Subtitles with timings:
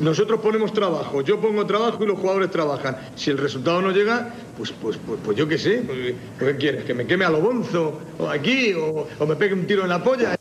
[0.00, 2.96] Nosotros ponemos trabajo, yo pongo trabajo y los jugadores trabajan.
[3.16, 6.84] Si el resultado no llega, pues, pues, pues, pues yo qué sé, pues, ¿qué quieres?
[6.84, 8.00] ¿Que me queme a lo bonzo?
[8.20, 8.72] ¿O aquí?
[8.74, 10.36] O, ¿O me pegue un tiro en la polla?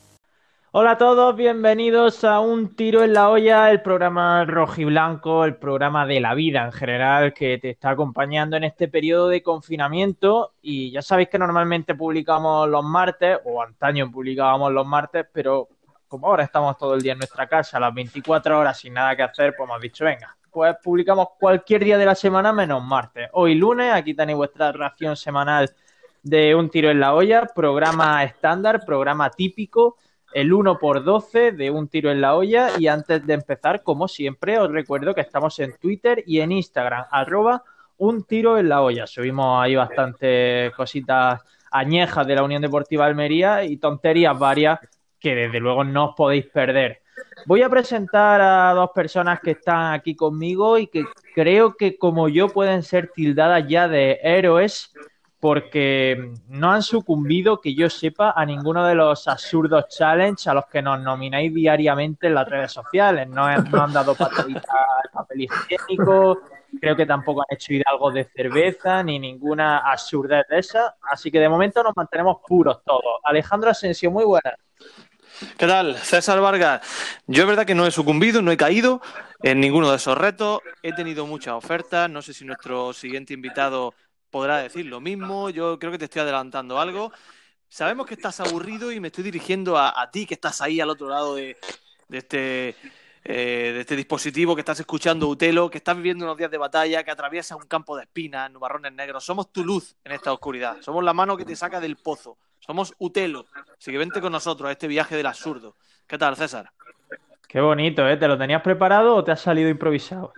[0.74, 6.06] Hola a todos, bienvenidos a Un Tiro en la Olla, el programa rojiblanco, el programa
[6.06, 10.54] de la vida en general que te está acompañando en este periodo de confinamiento.
[10.62, 15.68] Y ya sabéis que normalmente publicamos los martes, o antaño publicábamos los martes, pero
[16.12, 19.24] como ahora estamos todo el día en nuestra casa, las 24 horas sin nada que
[19.24, 23.30] hacer, pues hemos dicho, venga, pues publicamos cualquier día de la semana menos martes.
[23.32, 25.74] Hoy lunes, aquí tenéis vuestra ración semanal
[26.22, 29.96] de Un Tiro en la Olla, programa estándar, programa típico,
[30.34, 32.72] el 1 por 12 de Un Tiro en la Olla.
[32.78, 37.06] Y antes de empezar, como siempre, os recuerdo que estamos en Twitter y en Instagram,
[37.10, 37.64] arroba
[37.96, 39.08] Un Tiro en la Olla.
[39.08, 41.40] Subimos ahí bastantes cositas
[41.72, 44.78] añejas de la Unión Deportiva Almería y tonterías varias
[45.22, 47.02] que desde luego no os podéis perder.
[47.46, 52.28] Voy a presentar a dos personas que están aquí conmigo y que creo que como
[52.28, 54.94] yo pueden ser tildadas ya de héroes
[55.40, 60.66] porque no han sucumbido, que yo sepa, a ninguno de los absurdos challenge a los
[60.68, 63.28] que nos nomináis diariamente en las redes sociales.
[63.28, 64.70] No, no han dado pataditas
[65.04, 66.42] al papel higiénico,
[66.80, 70.96] creo que tampoco han hecho algo de cerveza ni ninguna absurdez de esa.
[71.10, 73.20] Así que de momento nos mantenemos puros todos.
[73.24, 74.54] Alejandro Asensio, muy buenas.
[75.58, 75.98] ¿Qué tal?
[75.98, 76.82] César Vargas.
[77.26, 79.02] Yo es verdad que no he sucumbido, no he caído
[79.42, 80.60] en ninguno de esos retos.
[80.84, 82.10] He tenido muchas ofertas.
[82.10, 83.96] No sé si nuestro siguiente invitado
[84.30, 85.50] podrá decir lo mismo.
[85.50, 87.12] Yo creo que te estoy adelantando algo.
[87.68, 91.10] Sabemos que estás aburrido y me estoy dirigiendo a, ti que estás ahí al otro
[91.10, 91.58] lado de,
[92.10, 92.76] este
[93.24, 97.12] eh, este dispositivo que estás escuchando, Utelo, que estás viviendo unos días de batalla, que
[97.12, 99.24] atraviesa un campo de espinas, nubarrones negros.
[99.24, 100.78] Somos tu luz en esta oscuridad.
[100.82, 102.38] Somos la mano que te saca del pozo.
[102.62, 103.46] Somos Utelo.
[103.78, 105.76] Así que vente con nosotros a este viaje del absurdo.
[106.08, 106.72] ¿Qué tal, César?
[107.48, 108.16] Qué bonito, ¿eh?
[108.16, 110.34] ¿Te lo tenías preparado o te ha salido improvisado?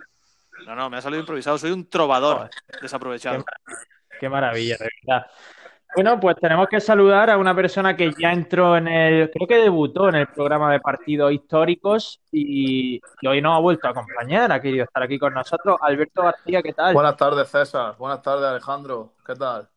[0.66, 1.58] No, no, me ha salido improvisado.
[1.58, 3.44] Soy un trovador desaprovechado.
[3.44, 3.74] Qué,
[4.20, 5.26] qué maravilla, de verdad.
[5.94, 9.58] Bueno, pues tenemos que saludar a una persona que ya entró en el, creo que
[9.58, 14.50] debutó en el programa de partidos históricos y, y, hoy nos ha vuelto a acompañar,
[14.50, 15.78] ha querido estar aquí con nosotros.
[15.80, 16.94] Alberto García, ¿qué tal?
[16.94, 17.94] Buenas tardes, César.
[17.96, 19.12] Buenas tardes, Alejandro.
[19.24, 19.68] ¿Qué tal?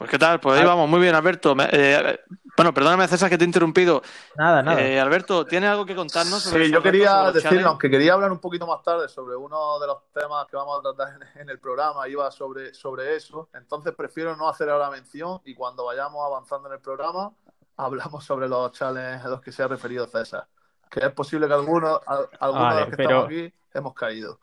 [0.00, 1.54] Pues qué tal, pues ahí vamos, muy bien, Alberto.
[1.58, 2.18] Eh,
[2.56, 4.00] bueno, perdóname, César, que te he interrumpido.
[4.34, 4.80] Nada, nada.
[4.80, 6.42] Eh, Alberto, ¿tienes algo que contarnos?
[6.42, 9.86] Sobre sí, yo quería decirlo, aunque quería hablar un poquito más tarde sobre uno de
[9.86, 13.50] los temas que vamos a tratar en, en el programa, iba sobre, sobre eso.
[13.52, 17.32] Entonces prefiero no hacer ahora mención y cuando vayamos avanzando en el programa,
[17.76, 20.46] hablamos sobre los challenges a los que se ha referido César.
[20.90, 23.10] Que es posible que algunos, algunos vale, de los que pero...
[23.10, 24.40] estamos aquí hemos caído.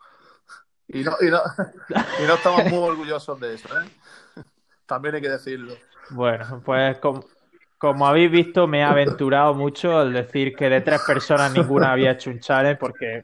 [0.86, 1.42] Y no, y no,
[2.22, 3.90] y no estamos muy orgullosos de eso, ¿eh?
[4.88, 5.74] También hay que decirlo.
[6.10, 7.22] Bueno, pues como,
[7.76, 12.12] como, habéis visto, me he aventurado mucho al decir que de tres personas ninguna había
[12.12, 13.22] hecho un challenge, porque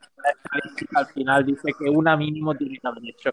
[0.95, 3.31] al final dice que una mínimo tiene que haber hecho.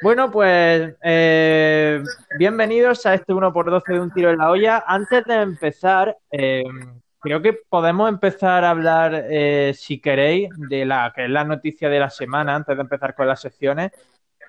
[0.00, 2.04] Bueno, pues eh,
[2.38, 4.84] bienvenidos a este 1x12 de un tiro en la olla.
[4.86, 6.62] Antes de empezar, eh,
[7.18, 11.88] creo que podemos empezar a hablar, eh, si queréis, de la que es la noticia
[11.88, 13.90] de la semana, antes de empezar con las secciones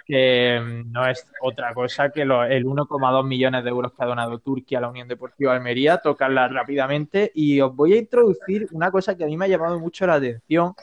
[0.05, 4.77] que no es otra cosa que el 1,2 millones de euros que ha donado Turquía
[4.77, 7.31] a la Unión Deportiva Almería, tocarla rápidamente.
[7.33, 10.15] Y os voy a introducir una cosa que a mí me ha llamado mucho la
[10.15, 10.75] atención,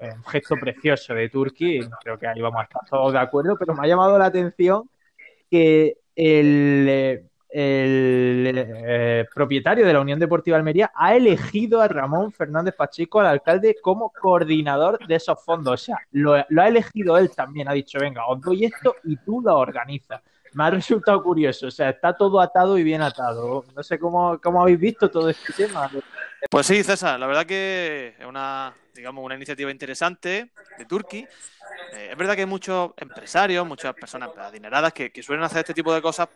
[0.00, 3.74] un gesto precioso de Turquía, creo que ahí vamos a estar todos de acuerdo, pero
[3.74, 4.90] me ha llamado la atención
[5.50, 7.24] que el,
[7.56, 13.26] el eh, propietario de la Unión Deportiva Almería ha elegido a Ramón Fernández Pacheco, al
[13.26, 15.74] alcalde, como coordinador de esos fondos.
[15.74, 17.68] O sea, lo, ha elegido él también.
[17.68, 20.20] Ha dicho, venga, os doy esto y tú lo organizas.
[20.54, 21.68] Me ha resultado curioso.
[21.68, 23.64] O sea, está todo atado y bien atado.
[23.76, 25.88] No sé cómo, cómo habéis visto todo este tema.
[26.50, 31.28] Pues sí, César, la verdad que es una, digamos, una iniciativa interesante de Turquía.
[31.92, 35.94] Eh, es verdad que hay muchos empresarios, muchas personas adineradas que suelen hacer este tipo
[35.94, 36.28] de cosas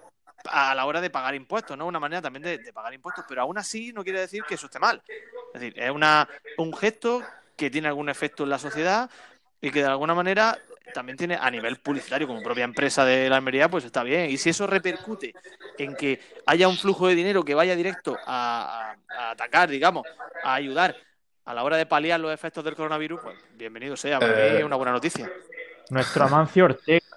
[0.47, 1.87] a la hora de pagar impuestos, ¿no?
[1.87, 4.67] Una manera también de, de, pagar impuestos, pero aún así no quiere decir que eso
[4.67, 5.03] esté mal.
[5.55, 6.29] Es decir, es una,
[6.59, 7.23] un gesto
[7.57, 9.11] que tiene algún efecto en la sociedad
[9.61, 10.57] y que de alguna manera
[10.95, 14.31] también tiene a nivel publicitario como propia empresa de la Almería, pues está bien.
[14.31, 15.35] Y si eso repercute
[15.77, 20.07] en que haya un flujo de dinero que vaya directo a, a, a atacar, digamos,
[20.43, 20.97] a ayudar
[21.45, 24.65] a la hora de paliar los efectos del coronavirus, pues bienvenido sea, para mí es
[24.65, 25.31] una buena noticia.
[25.91, 27.08] Nuestro Amancio Ortega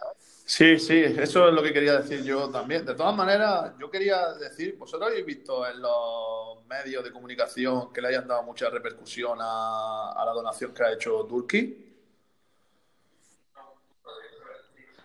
[0.53, 2.85] Sí, sí, eso es lo que quería decir yo también.
[2.85, 8.01] De todas maneras, yo quería decir, vosotros habéis visto en los medios de comunicación que
[8.01, 11.69] le hayan dado mucha repercusión a, a la donación que ha hecho Turquía.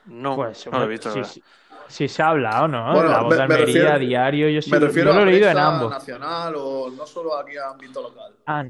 [0.06, 1.12] No, pues, no lo he visto.
[1.12, 1.44] Sí, sí,
[1.86, 2.92] sí, se ha hablado, ¿no?
[2.92, 5.48] Bueno, la voz de Almería, refiero, diario, yo, sí, me refiero yo lo he leído
[5.48, 5.90] en ambos.
[5.90, 8.34] nacional o no solo aquí a ámbito local.
[8.46, 8.64] Ah,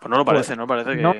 [0.00, 1.02] Pues no lo parece, no parece que.
[1.02, 1.14] No,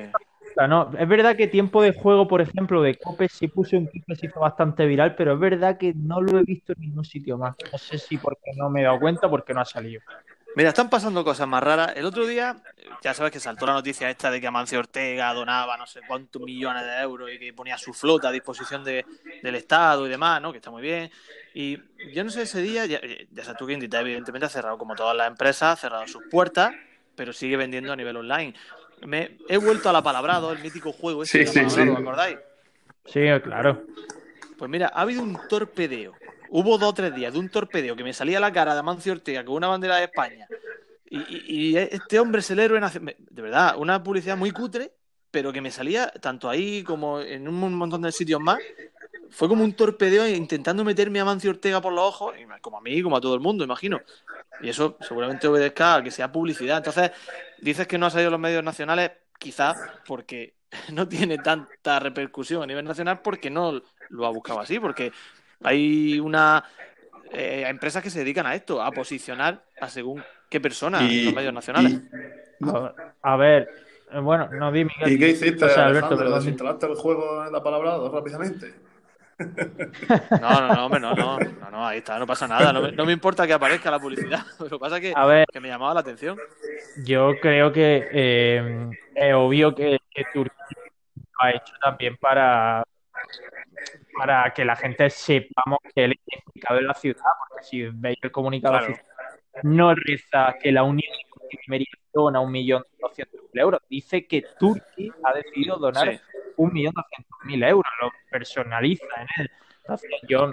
[0.67, 4.03] no, es verdad que tiempo de juego, por ejemplo, de Cope sí puse un clip
[4.05, 7.55] que bastante viral, pero es verdad que no lo he visto en ningún sitio más.
[7.71, 10.01] No sé si porque no me he dado cuenta porque no ha salido.
[10.55, 11.93] Mira, están pasando cosas más raras.
[11.95, 12.55] El otro día,
[13.01, 16.43] ya sabes que saltó la noticia esta de que Amancio Ortega donaba no sé cuántos
[16.43, 19.03] millones de euros y que ponía su flota a disposición de,
[19.41, 20.51] del Estado y demás, ¿no?
[20.51, 21.09] Que está muy bien.
[21.55, 21.79] Y
[22.13, 23.01] yo no sé, ese día, ya,
[23.31, 26.23] ya sabes tú que Inditex evidentemente ha cerrado, como todas las empresas, ha cerrado sus
[26.29, 26.71] puertas,
[27.15, 28.53] pero sigue vendiendo a nivel online.
[29.05, 31.89] Me he vuelto a la palabrado, el mítico juego ese Sí, de la sí, sí.
[31.89, 32.37] ¿acordáis?
[33.05, 33.83] Sí, claro.
[34.57, 36.13] Pues mira, ha habido un torpedeo.
[36.49, 38.79] Hubo dos o tres días de un torpedeo que me salía a la cara de
[38.79, 40.47] Amancio Ortega con una bandera de España.
[41.09, 42.79] Y, y- y este hombre es el héroe.
[42.79, 44.91] De verdad, una publicidad muy cutre,
[45.31, 48.59] pero que me salía tanto ahí como en un montón de sitios más.
[49.31, 52.81] Fue como un torpedeo intentando meterme a Amancio Ortega por los ojos, y como a
[52.81, 53.99] mí, como a todo el mundo, imagino.
[54.61, 56.77] Y eso seguramente obedezca a que sea publicidad.
[56.77, 57.11] Entonces,
[57.59, 60.53] dices que no ha salido en los medios nacionales, quizás porque
[60.93, 65.11] no tiene tanta repercusión a nivel nacional porque no lo ha buscado así, porque
[65.63, 66.63] hay una
[67.31, 71.33] eh, empresas que se dedican a esto, a posicionar a según qué persona en los
[71.33, 71.91] medios nacionales.
[71.93, 72.85] y- no.
[72.85, 72.93] A,
[73.33, 73.67] a ver,
[74.11, 75.11] eh, bueno, no di Miguel.
[75.13, 76.17] ¿Y qué hiciste, O sea, Alberto, Alejandro?
[76.17, 76.39] perdón.
[76.39, 78.73] ¿Desinstalaste el juego en la palabra rápidamente?
[80.41, 82.71] No, no, no, hombre, no, no, no, no, ahí está, no pasa nada.
[82.73, 84.39] No me, no me importa que aparezca la publicidad.
[84.59, 86.37] Lo que pasa es que, A ver, que me llamaba la atención.
[87.05, 90.55] yo creo que eh, es obvio que, que Turquía
[91.17, 92.83] lo ha hecho también para,
[94.17, 98.17] para que la gente sepamos que él está implicado en la ciudad, porque si veis
[98.21, 98.93] el comunicado Claro.
[98.93, 99.07] oficial,
[99.63, 105.11] no reza que la Unión Europea dona un millón doscientos mil euros, dice que Turquía
[105.23, 106.19] ha decidido donar Sí.
[106.57, 109.51] Un millón doscientos mil euros, lo personaliza en él.
[109.81, 110.51] Entonces, yo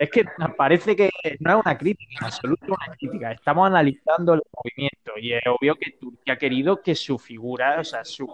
[0.00, 0.24] es que
[0.56, 1.10] parece que
[1.40, 3.32] no es una crítica, en absoluto una crítica.
[3.32, 7.84] Estamos analizando el movimiento y es obvio que Turquía ha querido que su figura, o
[7.84, 8.26] sea, su,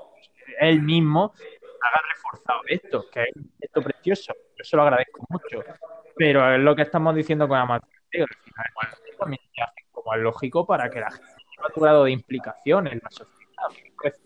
[0.60, 1.34] él mismo
[1.82, 4.32] haga reforzado esto, que es un gesto precioso.
[4.56, 5.64] Yo se lo agradezco mucho.
[6.14, 7.88] Pero es lo que estamos diciendo con Amateo.
[8.12, 8.66] Al final,
[9.18, 12.86] también se hace como es lógico para que la gente tenga tu grado de implicación
[12.86, 13.68] en la sociedad.
[14.00, 14.20] Pues,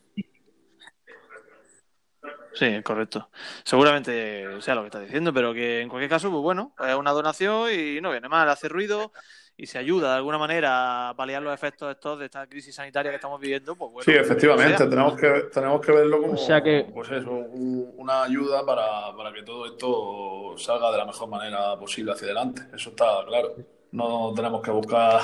[2.54, 3.30] Sí, correcto.
[3.64, 7.12] Seguramente sea lo que está diciendo, pero que en cualquier caso, pues bueno, es una
[7.12, 9.12] donación y no viene mal, hace ruido
[9.56, 13.10] y se ayuda de alguna manera a paliar los efectos estos de esta crisis sanitaria
[13.10, 14.04] que estamos viviendo, pues bueno.
[14.04, 14.88] Sí, efectivamente, sea.
[14.88, 19.14] tenemos que, tenemos que verlo como O sea que- pues eso, un- una ayuda para,
[19.14, 22.62] para que todo esto salga de la mejor manera posible hacia adelante.
[22.74, 23.54] Eso está claro.
[23.92, 25.20] No tenemos que buscar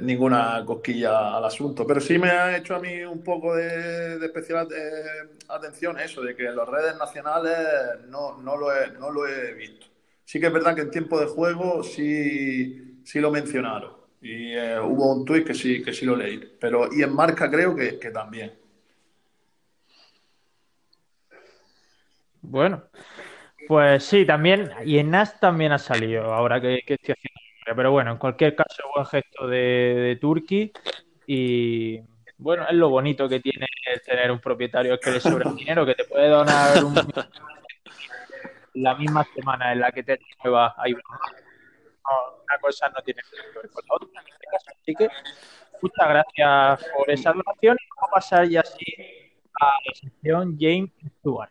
[0.00, 1.86] ninguna cosquilla al asunto.
[1.86, 4.68] Pero sí me ha hecho a mí un poco de, especial
[5.48, 7.56] atención eso, de que en las redes nacionales
[8.08, 9.86] no, no, lo he, no lo he visto.
[10.24, 13.92] Sí que es verdad que en tiempo de juego sí, sí lo mencionaron.
[14.20, 16.56] Y eh, hubo un tuit que sí, que sí lo leí.
[16.58, 18.52] Pero, y en marca creo que, que también.
[22.40, 22.84] Bueno,
[23.68, 27.90] pues sí, también, y en NAS también ha salido, ahora que, que estoy haciendo Pero
[27.90, 30.72] bueno, en cualquier caso, buen gesto de, de Turki
[31.26, 32.00] y
[32.36, 33.66] bueno, es lo bonito que tiene
[34.04, 36.94] tener un propietario que le sobra dinero, que te puede donar un
[38.74, 40.18] la misma semana en la que te
[40.76, 41.00] ahí no,
[42.42, 44.66] una cosa no tiene que ver con la otra en este caso.
[44.80, 45.08] Así que
[45.80, 48.84] muchas gracias por esa donación y vamos a pasar ya así
[49.60, 50.90] a la sección James
[51.20, 51.50] Stewart.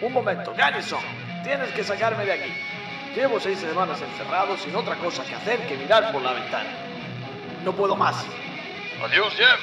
[0.00, 1.02] Un momento, Garrison,
[1.42, 2.81] tienes que sacarme de aquí.
[3.14, 6.70] Llevo seis semanas encerrado sin otra cosa que hacer que mirar por la ventana.
[7.62, 8.24] No puedo más.
[9.04, 9.60] Adiós, Jeff.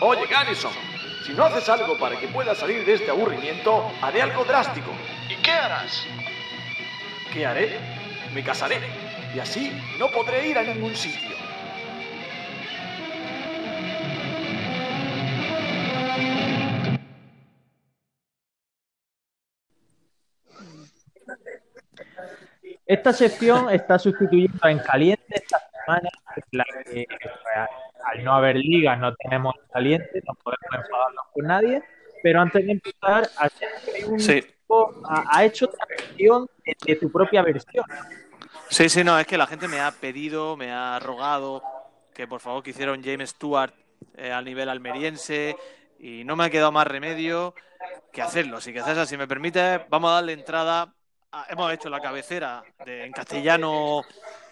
[0.00, 0.72] Oye, Garrison,
[1.24, 4.90] si no haces algo para que pueda salir de este aburrimiento, haré algo drástico.
[5.28, 6.04] ¿Y qué harás?
[7.32, 7.78] ¿Qué haré?
[8.34, 8.80] Me casaré.
[9.34, 11.36] Y así no podré ir a ningún sitio.
[22.88, 27.32] Esta sección está sustituyendo en caliente esta semana, en la que pues,
[28.04, 31.82] al no haber ligas no tenemos caliente, no podemos enfadarnos con nadie.
[32.22, 33.28] Pero antes de empezar,
[34.08, 34.40] un Sí.
[34.42, 37.84] tipo ha, ha hecho otra versión de, de tu propia versión.
[38.70, 41.62] Sí, sí, no, es que la gente me ha pedido, me ha rogado
[42.14, 43.72] que por favor que hiciera un James Stewart
[44.16, 45.56] eh, al nivel almeriense
[46.00, 47.54] y no me ha quedado más remedio
[48.12, 48.56] que hacerlo.
[48.56, 50.92] Así que César, si me permite, vamos a darle entrada.
[51.32, 54.02] A- hemos hecho la cabecera de- en castellano,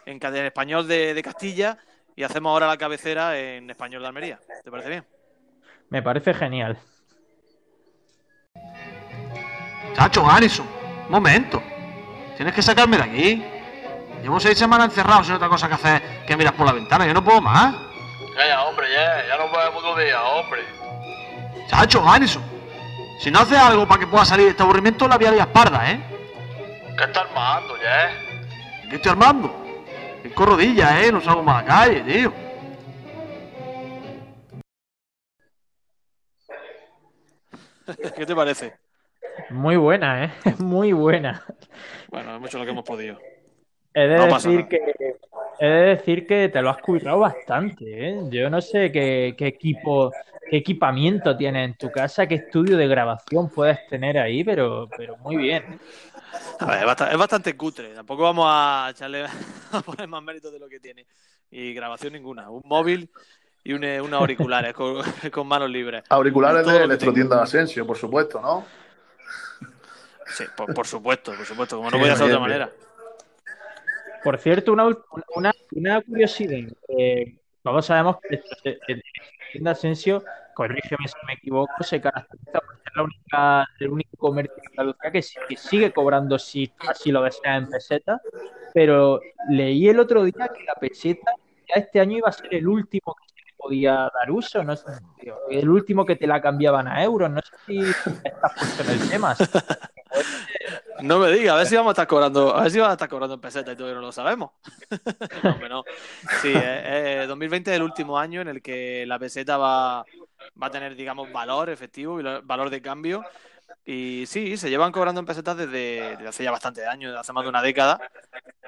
[0.05, 1.79] en, en español de, de Castilla
[2.15, 4.39] y hacemos ahora la cabecera en español de Almería.
[4.65, 5.07] ¿Te parece bien?
[5.91, 6.79] Me parece genial.
[9.95, 10.67] Chacho, Garrison,
[11.07, 11.63] un momento.
[12.37, 13.45] Tienes que sacarme de aquí.
[14.23, 17.07] Llevo seis semanas encerrado sin otra cosa que hacer que mirar por la ventana.
[17.07, 17.75] Yo no puedo más.
[18.37, 20.63] Ya, ya, hombre, ya, ya nos vemos otro día, hombre.
[21.69, 22.43] Chacho, Anderson.
[23.21, 25.91] Si no haces algo para que pueda salir de este aburrimiento, la vía de espalda,
[25.91, 26.01] ¿eh?
[26.97, 28.11] ¿Qué está armando, ya?
[28.89, 29.55] ¿Qué estoy armando?
[30.23, 31.13] Cinco rodillas, ¿eh?
[31.13, 32.33] No salgo más a la calle, tío.
[38.17, 38.73] ¿Qué te parece?
[39.51, 40.31] Muy buena, ¿eh?
[40.59, 41.45] Muy buena.
[42.09, 43.19] Bueno, hemos hecho lo que hemos podido.
[43.95, 44.69] He de, No pasa decir nada.
[44.69, 45.17] que,
[45.61, 48.21] he de decir que te lo has cuidado bastante, ¿eh?
[48.31, 50.13] Yo no sé qué, qué equipo,
[50.51, 55.17] qué equipamiento tienes en tu casa, qué estudio de grabación puedes tener ahí, pero, pero
[55.19, 55.63] muy bien.
[56.61, 57.95] A ver, es, bastante, es bastante cutre.
[57.95, 59.25] Tampoco vamos a echarle
[59.73, 61.07] a poner más méritos de lo que tiene.
[61.51, 62.51] Y grabación ninguna.
[62.51, 63.09] Un móvil
[63.65, 66.05] y un- unos auriculares con, con manos libres.
[66.09, 68.65] Auriculares de Electrotienda de Asensio, por supuesto, ¿no?
[70.29, 71.77] Sí, por, por supuesto, por supuesto.
[71.77, 72.71] Como no Sí, podía ser de otra bien, manera.
[74.25, 75.03] Por cierto, una, ul-
[75.37, 76.59] una, una curiosidad.
[76.89, 78.79] eh, todos sabemos que
[79.55, 80.23] el Asensio,
[80.55, 85.11] corrígeme si me equivoco, se caracteriza por ser la única, el único comercio de Andalucía
[85.11, 88.21] que, que sigue cobrando si así lo desea en peseta.
[88.73, 89.21] Pero
[89.51, 91.33] leí el otro día que la peseta
[91.69, 94.77] ya este año iba a ser el último que se le podía dar uso, no
[94.77, 94.93] sé,
[95.51, 97.29] el último que te la cambiaban a euros.
[97.29, 99.37] No sé si estás puesto en el tema.
[101.03, 102.95] No me digas, a ver si vamos a estar cobrando, a ver si vamos a
[102.95, 104.53] estar cobrando en peseta y todavía no lo sabemos.
[105.43, 105.85] no, hombre, no.
[106.33, 109.99] Sí, eh, eh, 2020 es el último año en el que la peseta va,
[110.61, 113.27] va a tener, digamos, valor efectivo y lo- valor de cambio.
[113.85, 117.33] Y sí, se llevan cobrando en pesetas desde, desde hace ya bastante años, desde hace
[117.33, 118.01] más de una década.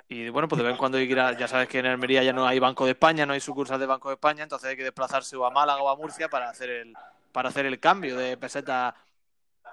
[0.08, 1.86] Y bueno, pues de vez en cuando hay que ir a- ya sabes que en
[1.86, 4.70] Almería ya no hay Banco de España, no hay sucursal de Banco de España, entonces
[4.70, 6.98] hay que desplazarse o a Málaga o a Murcia para hacer el,
[7.32, 8.94] para hacer el cambio de peseta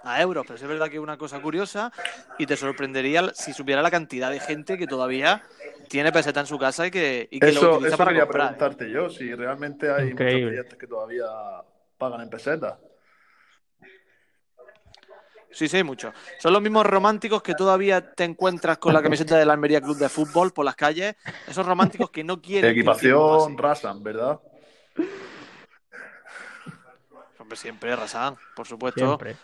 [0.03, 0.45] a euros.
[0.47, 1.91] Pero es verdad que es una cosa curiosa
[2.37, 5.43] y te sorprendería si supiera la cantidad de gente que todavía
[5.87, 8.23] tiene peseta en su casa y que, y que lo Eso, utiliza eso para quería
[8.23, 8.57] comprar.
[8.57, 10.41] preguntarte yo, si realmente hay Increíble.
[10.41, 11.25] muchos clientes que todavía
[11.97, 12.77] pagan en pesetas.
[15.51, 16.13] Sí, sí, hay muchos.
[16.39, 20.09] Son los mismos románticos que todavía te encuentras con la camiseta del Almería Club de
[20.09, 21.15] Fútbol por las calles.
[21.47, 22.71] Esos románticos que no quieren.
[22.71, 23.57] Equipación.
[23.57, 24.37] Rasan, ¿verdad?
[27.39, 28.99] Hombre, siempre, Rasan, por supuesto.
[29.05, 29.37] Siempre.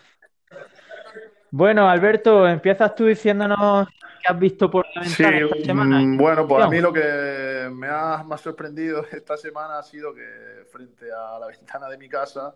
[1.52, 6.00] Bueno, Alberto, empiezas tú diciéndonos qué has visto por la Sí, ventana esta semana.
[6.00, 10.14] mm, bueno, pues a mí lo que me ha más sorprendido esta semana ha sido
[10.14, 12.56] que frente a la ventana de mi casa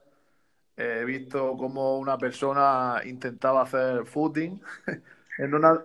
[0.77, 4.61] eh, he visto cómo una persona intentaba hacer footing
[5.39, 5.81] en una,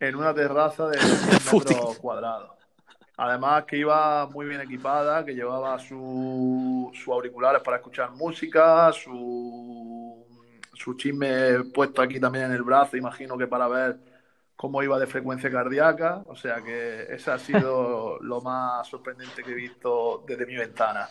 [0.00, 1.76] en una terraza de 100 Footing.
[1.76, 2.50] metros cuadrados.
[3.18, 10.25] Además que iba muy bien equipada, que llevaba su- sus auriculares para escuchar música, su,
[10.76, 13.98] su chisme puesto aquí también en el brazo, imagino que para ver
[14.56, 16.22] cómo iba de frecuencia cardíaca.
[16.26, 21.08] O sea que ese ha sido lo más sorprendente que he visto desde mi ventana.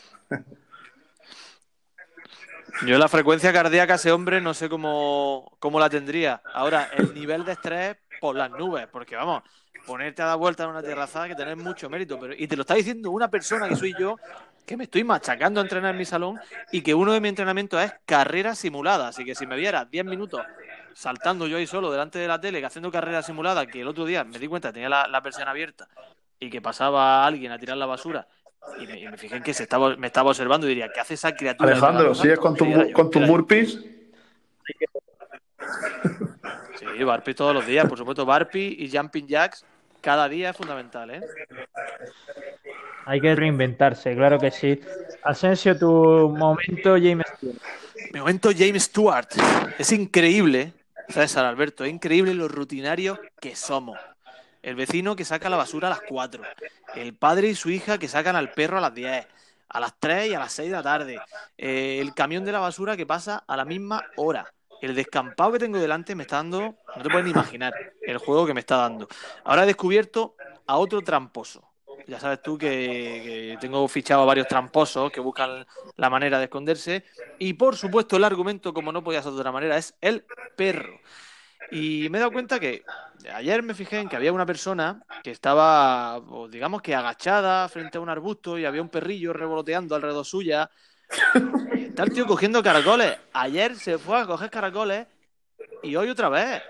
[2.86, 6.42] Yo la frecuencia cardíaca ese hombre no sé cómo, cómo la tendría.
[6.54, 9.44] Ahora, el nivel de estrés por las nubes, porque vamos,
[9.86, 12.20] ponerte a dar vueltas en una terraza hay que tener mucho mérito.
[12.20, 14.18] Pero, y te lo está diciendo una persona que soy yo,
[14.66, 16.40] que me estoy machacando a entrenar en mi salón
[16.72, 19.10] y que uno de mis entrenamientos es carrera simulada.
[19.10, 20.42] Así que si me vieras 10 minutos
[20.94, 24.06] saltando yo ahí solo delante de la tele, que haciendo carrera simulada, que el otro
[24.06, 25.88] día me di cuenta que tenía la, la persiana abierta
[26.40, 28.28] y que pasaba alguien a tirar la basura.
[28.80, 31.00] Y me, y me fijé en que se estaba, me estaba observando y diría, ¿qué
[31.00, 31.72] hace esa criatura?
[31.72, 33.80] Alejandro, ¿sigues con, tu, con tus burpees?
[36.80, 38.26] Sí, Barpi todos los días, por supuesto.
[38.26, 39.66] Barpi y Jumping Jacks
[40.02, 41.22] cada día es fundamental, ¿eh?
[43.06, 44.80] Hay que reinventarse, claro que sí.
[45.24, 47.26] Asensio, tu momento, James.
[47.38, 47.58] Stewart.
[48.14, 49.28] Mi momento James Stewart.
[49.80, 50.74] Es increíble,
[51.10, 53.98] César Alberto, es increíble lo rutinarios que somos.
[54.62, 56.44] El vecino que saca la basura a las 4.
[56.96, 59.28] El padre y su hija que sacan al perro a las 10.
[59.70, 61.20] A las 3 y a las 6 de la tarde.
[61.58, 64.52] Eh, el camión de la basura que pasa a la misma hora.
[64.86, 67.74] El descampado que tengo delante me está dando, no te puedes ni imaginar
[68.04, 69.08] el juego que me está dando.
[69.44, 70.36] Ahora he descubierto
[70.68, 71.68] a otro tramposo.
[72.06, 75.66] Ya sabes tú que, tengo fichado a varios tramposos que buscan
[75.96, 77.04] la manera de esconderse.
[77.40, 80.24] Y por supuesto, el argumento, como no podía ser de otra manera, es el
[80.56, 81.00] perro.
[81.72, 82.84] Y me he dado cuenta que
[83.34, 87.98] ayer me fijé en que había una persona que estaba, pues, digamos que agachada frente
[87.98, 90.70] a un arbusto y había un perrillo revoloteando alrededor suya.
[91.76, 93.18] Está el tío cogiendo caracoles.
[93.34, 95.08] Ayer se fue a coger caracoles
[95.84, 96.62] y hoy otra vez.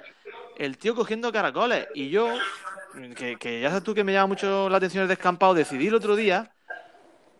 [0.57, 1.87] El tío cogiendo caracoles.
[1.93, 2.33] Y yo,
[3.15, 5.95] que, que ya sabes tú que me llama mucho la atención el descampado, decidí el
[5.95, 6.51] otro día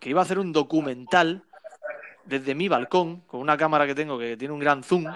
[0.00, 1.42] que iba a hacer un documental
[2.24, 5.06] desde mi balcón, con una cámara que tengo que tiene un gran zoom,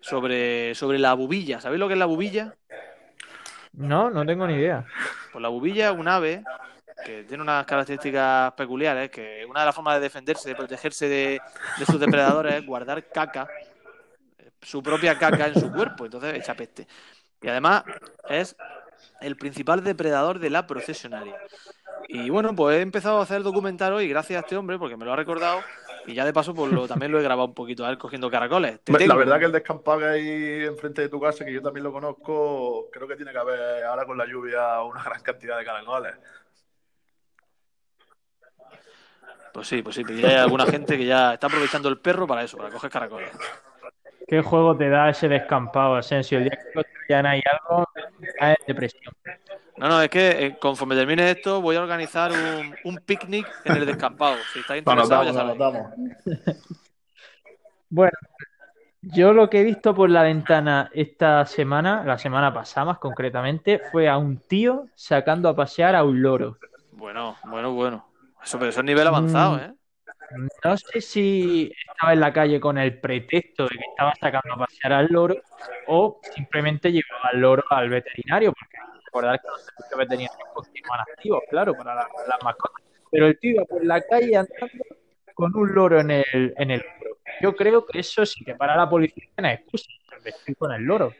[0.00, 1.60] sobre, sobre la bubilla.
[1.60, 2.54] ¿Sabéis lo que es la bubilla?
[3.72, 4.84] No, no tengo ni idea.
[5.32, 6.44] Pues la bubilla es un ave
[7.02, 11.40] que tiene unas características peculiares, que una de las formas de defenderse, de protegerse de,
[11.78, 13.48] de sus depredadores es guardar caca,
[14.38, 16.86] eh, su propia caca en su cuerpo, entonces echa peste.
[17.42, 17.84] Y además
[18.28, 18.56] es
[19.20, 21.36] el principal depredador de la procesionaria.
[22.08, 24.96] Y bueno, pues he empezado a hacer el documental hoy gracias a este hombre, porque
[24.96, 25.60] me lo ha recordado,
[26.06, 28.30] y ya de paso pues lo, también lo he grabado un poquito a él cogiendo
[28.30, 28.80] caracoles.
[28.84, 29.16] Te La tengo.
[29.16, 32.90] verdad que el descampado que hay enfrente de tu casa, que yo también lo conozco,
[32.92, 36.14] creo que tiene que haber ahora con la lluvia una gran cantidad de caracoles.
[39.54, 42.26] Pues sí, pues sí, pero ya hay alguna gente que ya está aprovechando el perro
[42.26, 43.30] para eso, para coger caracoles.
[44.26, 46.38] ¿Qué juego te da ese descampado, Asensio?
[46.38, 47.88] El día que ya no hay algo,
[48.36, 49.14] caes en depresión.
[49.76, 53.76] No, no, es que eh, conforme termine esto voy a organizar un, un picnic en
[53.76, 54.34] el descampado.
[54.52, 55.60] Si estáis interesados, ya sabéis.
[55.60, 55.92] anotamos.
[57.90, 58.18] Bueno,
[59.02, 63.80] yo lo que he visto por la ventana esta semana, la semana pasada más concretamente,
[63.92, 66.58] fue a un tío sacando a pasear a un loro.
[66.90, 68.13] Bueno, bueno, bueno.
[68.44, 69.60] Eso, pero eso es nivel avanzado, Mm.
[69.60, 69.74] ¿eh?
[70.64, 74.58] No sé si estaba en la calle con el pretexto de que estaba sacando a
[74.66, 75.36] pasear al loro
[75.86, 81.40] o simplemente llevaba al loro al veterinario, porque recordar que los servicios veterinarios continúan activos,
[81.50, 82.82] claro, para la- las mascotas.
[83.10, 84.84] Pero el tío iba por la calle andando
[85.34, 86.84] con un loro en el, en el.
[87.40, 89.86] Yo creo que eso sí que para la policía tiene excusa,
[90.16, 91.14] el vestir con el loro.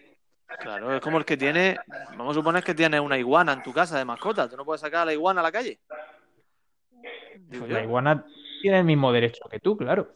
[0.58, 1.76] Claro, es como el que tiene.
[2.16, 4.48] Vamos a suponer que tienes una iguana en tu casa de mascota.
[4.48, 5.78] ¿Tú no puedes sacar a la iguana a la calle?
[7.48, 8.24] Pues la iguana
[8.62, 10.14] tiene el mismo derecho que tú, claro.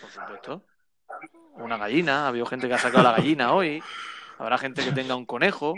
[0.00, 0.64] por supuesto.
[1.54, 3.82] Una gallina, ha habido gente que ha sacado la gallina hoy.
[4.38, 5.74] Habrá gente que tenga un conejo.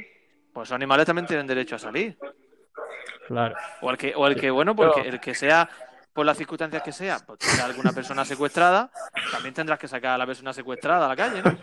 [0.53, 2.19] Pues esos animales también tienen derecho a salir.
[3.29, 3.55] Claro.
[3.83, 5.69] O el que, o el que bueno, pues que- el que sea,
[6.13, 8.91] por las circunstancias que sea, pues tenga alguna persona secuestrada,
[9.31, 11.57] también tendrás que sacar a la persona secuestrada a la calle, ¿no?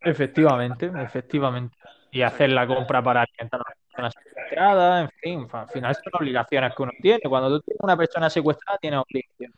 [0.00, 1.76] Efectivamente, efectivamente.
[2.10, 3.64] Y hacer la compra para alimentar a
[3.94, 7.20] persona secuestrada, en fin, al final son obligaciones que uno tiene.
[7.28, 9.56] Cuando tú tienes una persona secuestrada, tienes obligaciones.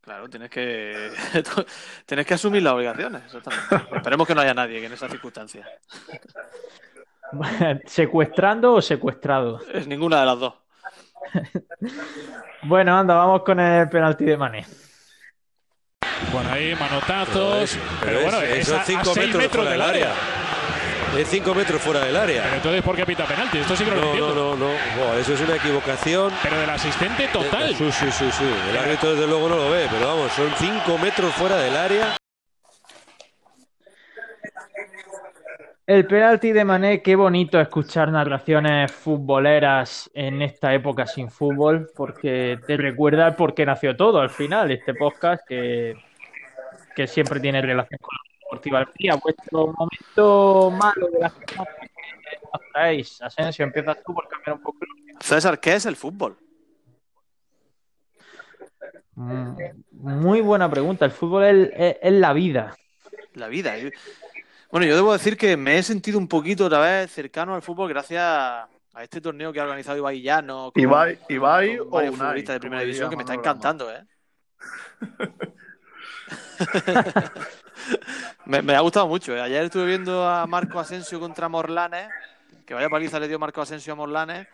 [0.00, 1.10] Claro, tienes que
[2.06, 3.96] tienes que asumir las obligaciones, exactamente.
[3.96, 5.66] Esperemos que no haya nadie que en esas circunstancias.
[7.86, 9.60] ¿Secuestrando o secuestrado?
[9.72, 10.54] Es ninguna de las dos.
[12.62, 14.66] Bueno, anda, vamos con el penalti de Mané.
[16.32, 17.78] Bueno, ahí manotazos.
[18.00, 20.10] Pero, bueno, es- es son a, 5 a seis metros, del del área.
[20.10, 20.14] área.
[21.14, 22.54] Es 5 metros fuera del Pero área.
[22.56, 23.58] entonces, ¿por qué pita penalti?
[23.58, 24.34] Esto sí que no, lo No, entiendo.
[24.34, 24.66] no, no, no.
[24.98, 26.32] Buah, eso es una equivocación.
[26.42, 27.74] Pero del asistente total.
[27.74, 28.44] Sí, sí, sí, sí.
[28.70, 32.16] El árbitro desde luego no lo ve, pero vamos, son 5 metros fuera del área.
[35.86, 42.58] El penalti de Mané, qué bonito escuchar narraciones futboleras en esta época sin fútbol, porque
[42.66, 45.94] te recuerda el por qué nació todo al final, este podcast que,
[46.96, 48.10] que siempre tiene relación con
[48.98, 49.16] día.
[49.16, 53.22] Vuestro momento malo de la semana que nos traéis.
[53.22, 54.78] Asensio, empiezas tú por cambiar un poco.
[55.20, 56.36] César, ¿qué es el fútbol?
[59.14, 59.56] Mm,
[59.92, 61.04] Muy buena pregunta.
[61.04, 62.76] El fútbol es, es- es la vida.
[63.34, 63.76] La vida.
[63.78, 63.90] Yo-
[64.70, 67.88] Bueno, yo debo decir que me he sentido un poquito otra vez cercano al fútbol
[67.88, 68.68] gracias a
[69.02, 72.60] este torneo que ha organizado Ibai Llano con, Ibai, Ibai con o Unai, futbolistas de
[72.60, 74.04] primera división que me está encantando, ¿eh?
[78.44, 79.34] me, me ha gustado mucho.
[79.36, 79.40] ¿eh?
[79.40, 82.08] Ayer estuve viendo a Marco Asensio contra Morlanes,
[82.66, 84.46] que vaya paliza le dio Marco Asensio a Morlanes,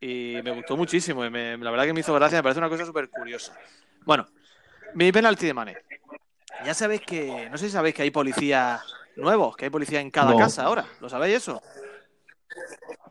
[0.00, 1.24] y me gustó muchísimo.
[1.24, 3.56] y me- la verdad que me hizo gracia, me parece una cosa súper curiosa.
[4.04, 4.26] Bueno,
[4.94, 5.76] mi penalti de Mané.
[6.64, 8.80] Ya sabéis que, no sé si sabéis que hay policías
[9.16, 10.38] nuevos, que hay policía en cada No.
[10.38, 10.84] casa ahora.
[11.00, 11.60] ¿Lo sabéis eso?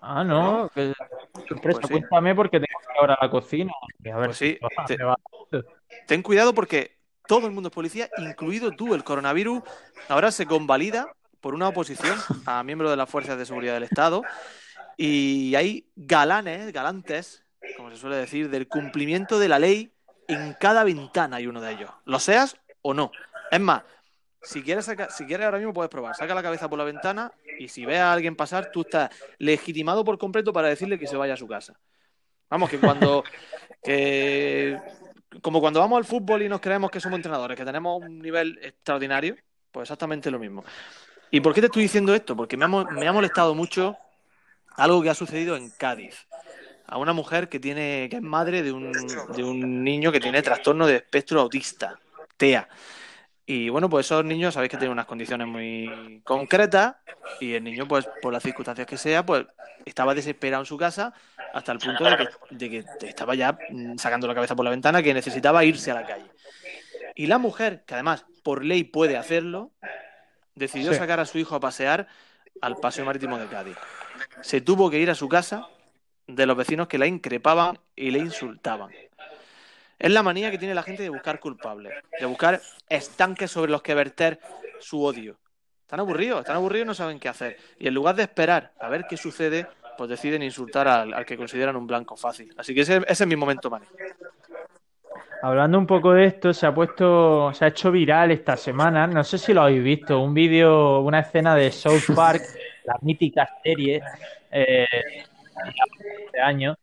[0.02, 0.70] Ah, no.
[1.48, 1.80] sorpresa.
[1.80, 1.94] Pues sí.
[1.94, 3.72] Cuéntame porque tengo que ir ahora a la cocina.
[4.12, 4.58] A ver Pues sí,
[4.88, 5.64] si te-
[6.08, 6.95] Ten cuidado porque
[7.28, 8.94] todo el mundo es policía, incluido tú.
[8.94, 9.62] El coronavirus
[10.10, 11.08] ahora se convalida
[11.42, 14.24] por una oposición a miembros de las fuerzas de seguridad del Estado
[14.98, 17.44] y hay galanes, galantes,
[17.78, 19.92] como se suele decir, del cumplimiento de la ley
[20.28, 21.92] en cada ventana hay uno de ellos.
[22.06, 23.12] Lo seas o no.
[23.52, 23.84] Es más,
[24.42, 26.16] si quieres, si quieres ahora mismo puedes probar.
[26.16, 30.04] Saca la cabeza por la ventana y si ves a alguien pasar, tú estás legitimado
[30.04, 31.80] por completo para decirle que se vaya a su casa.
[32.50, 33.24] Vamos, que cuando...
[35.42, 38.60] como cuando vamos al fútbol y nos creemos que somos entrenadores, que tenemos un nivel
[38.62, 39.36] extraordinario,
[39.72, 40.64] pues exactamente lo mismo.
[41.32, 42.36] ¿Y por qué te estoy diciendo esto?
[42.36, 43.98] Porque me ha, me ha molestado mucho
[44.78, 46.28] algo que ha sucedido en Cádiz.
[46.88, 50.42] A una mujer que tiene, que es madre de un, de un niño que tiene
[50.42, 52.00] trastorno de espectro autista,
[52.38, 52.68] TEA.
[53.46, 56.96] Y bueno, pues esos niños sabéis que tienen unas condiciones muy concretas
[57.40, 59.46] y el niño, pues por las circunstancias que sea, pues
[59.86, 61.14] estaba desesperado en su casa
[61.54, 64.72] hasta el punto de que, de que estaba ya mm, sacando la cabeza por la
[64.72, 66.26] ventana, que necesitaba irse a la calle.
[67.14, 69.72] Y la mujer, que además por ley puede hacerlo,
[70.56, 70.98] decidió Sí.
[70.98, 72.08] sacar a su hijo a pasear
[72.62, 73.78] al Paseo Marítimo de Cádiz.
[74.42, 75.68] Se tuvo que ir a su casa
[76.28, 78.90] de los vecinos que la increpaban y le insultaban.
[79.98, 83.82] Es la manía que tiene la gente de buscar culpables, de buscar estanques sobre los
[83.82, 84.40] que verter
[84.80, 85.38] su odio.
[85.82, 87.58] Están aburridos, están aburridos y no saben qué hacer.
[87.80, 91.76] Y en lugar de esperar a ver qué sucede, pues deciden insultar al, que consideran
[91.76, 92.54] un blanco fácil.
[92.58, 93.86] Así que ese, es mi momento, Mani.
[95.42, 99.24] Hablando un poco de esto, se ha puesto, se ha hecho viral esta semana, no
[99.24, 102.42] sé si lo habéis visto, un vídeo, una escena de South Park,
[102.86, 104.02] la mítica serie
[104.52, 104.88] eh,
[106.34, 106.78] de años,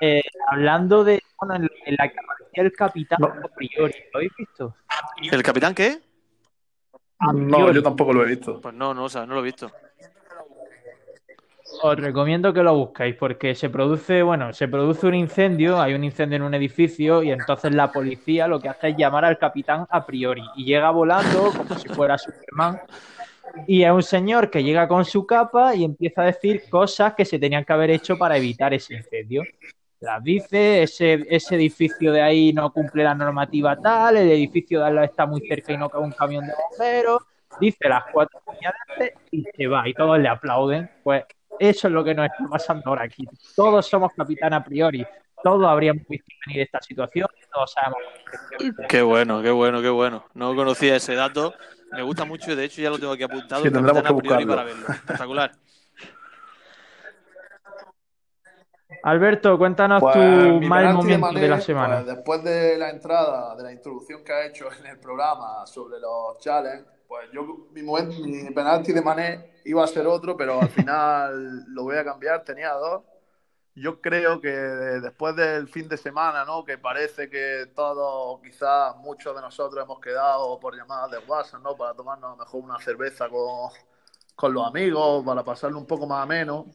[0.00, 2.16] eh, hablando de, bueno, en, la que
[2.60, 4.76] el capitán a priori, ¿lo habéis visto?
[5.30, 6.00] ¿El capitán qué?
[7.32, 8.60] No, yo tampoco lo he visto.
[8.60, 9.70] Pues no, no, o sea, no lo he visto.
[11.82, 16.04] Os recomiendo que lo busquéis porque se produce, bueno, se produce un incendio, hay un
[16.04, 19.86] incendio en un edificio y entonces la policía lo que hace es llamar al capitán
[19.90, 22.80] a priori y llega volando como si fuera Superman
[23.66, 27.24] y es un señor que llega con su capa y empieza a decir cosas que
[27.24, 29.42] se tenían que haber hecho para evitar ese incendio.
[30.04, 34.86] Las dice, ese, ese edificio de ahí no cumple la normativa tal, el edificio de
[34.86, 37.22] al lado está muy cerca y no cabe un camión de bomberos,
[37.58, 40.90] dice las cuatro puñaladas y se va y todos le aplauden.
[41.02, 41.24] Pues
[41.58, 43.26] eso es lo que nos está pasando ahora aquí.
[43.56, 45.06] Todos somos capitán a priori,
[45.42, 47.98] todos habríamos visto venir esta situación, todos sabemos.
[48.86, 50.26] Qué bueno, qué bueno, qué bueno.
[50.34, 51.54] No conocía ese dato.
[51.92, 53.62] Me gusta mucho y de hecho ya lo tengo aquí apuntado.
[53.62, 54.54] Sí, tendremos Capitán que a priori buscarlo.
[54.54, 54.86] para verlo.
[54.94, 55.52] Espectacular.
[59.04, 60.20] Alberto, cuéntanos Pues, tu
[60.60, 61.96] mi mal momento Mané, de la semana.
[61.96, 66.00] pues, después de la entrada, de la introducción que ha hecho en el programa sobre
[66.00, 70.60] los challenges, pues yo, mi, momento, mi penalti de Mané iba a ser otro, pero
[70.62, 73.02] al final lo voy a cambiar, tenía dos.
[73.76, 76.64] Yo creo que después del fin de semana, ¿no?
[76.64, 81.76] Que parece que todos, quizás muchos de nosotros hemos quedado por llamadas de WhatsApp, ¿no?
[81.76, 83.70] Para tomarnos mejor una cerveza con,
[84.36, 86.66] con los amigos, para pasarlo un poco más ameno.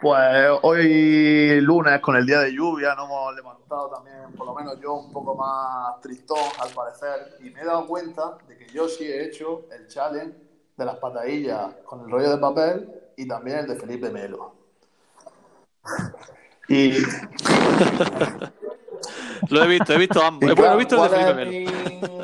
[0.00, 4.80] Pues hoy lunes, con el día de lluvia, nos hemos levantado también, por lo menos
[4.80, 7.36] yo, un poco más tristón al parecer.
[7.40, 10.36] Y me he dado cuenta de que yo sí he hecho el challenge
[10.76, 14.54] de las patadillas con el rollo de papel y también el de Felipe Melo.
[16.68, 16.92] Y,
[19.50, 20.40] Lo he visto, he visto ambos.
[20.40, 21.50] bueno, he claro, visto el de ¿cuál Felipe Melo.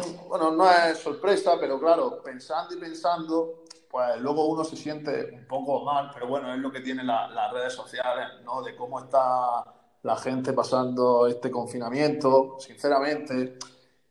[0.06, 5.30] mi- Bueno, no es sorpresa, pero claro, pensando y pensando, pues luego uno se siente
[5.32, 8.62] un poco mal, pero bueno, es lo que tienen la- las redes sociales, ¿no?
[8.62, 9.64] De cómo está
[10.02, 13.58] la gente pasando este confinamiento, sinceramente,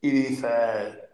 [0.01, 0.49] y dices,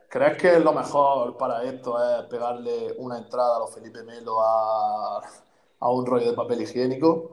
[0.09, 5.19] ¿crees que lo mejor para esto es pegarle una entrada a los Felipe Melo a,
[5.79, 7.31] a un rollo de papel higiénico?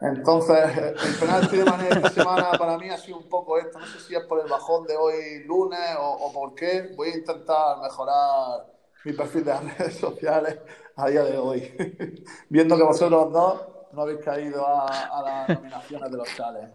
[0.00, 3.78] Entonces, el penalti de manera esta semana para mí ha sido un poco esto.
[3.78, 6.94] No sé si es por el bajón de hoy lunes o, o por qué.
[6.96, 8.66] Voy a intentar mejorar
[9.04, 10.58] mi perfil de las redes sociales
[10.96, 11.72] a día de hoy.
[12.48, 16.68] Viendo que vosotros dos no habéis caído a, a las nominaciones de los chales.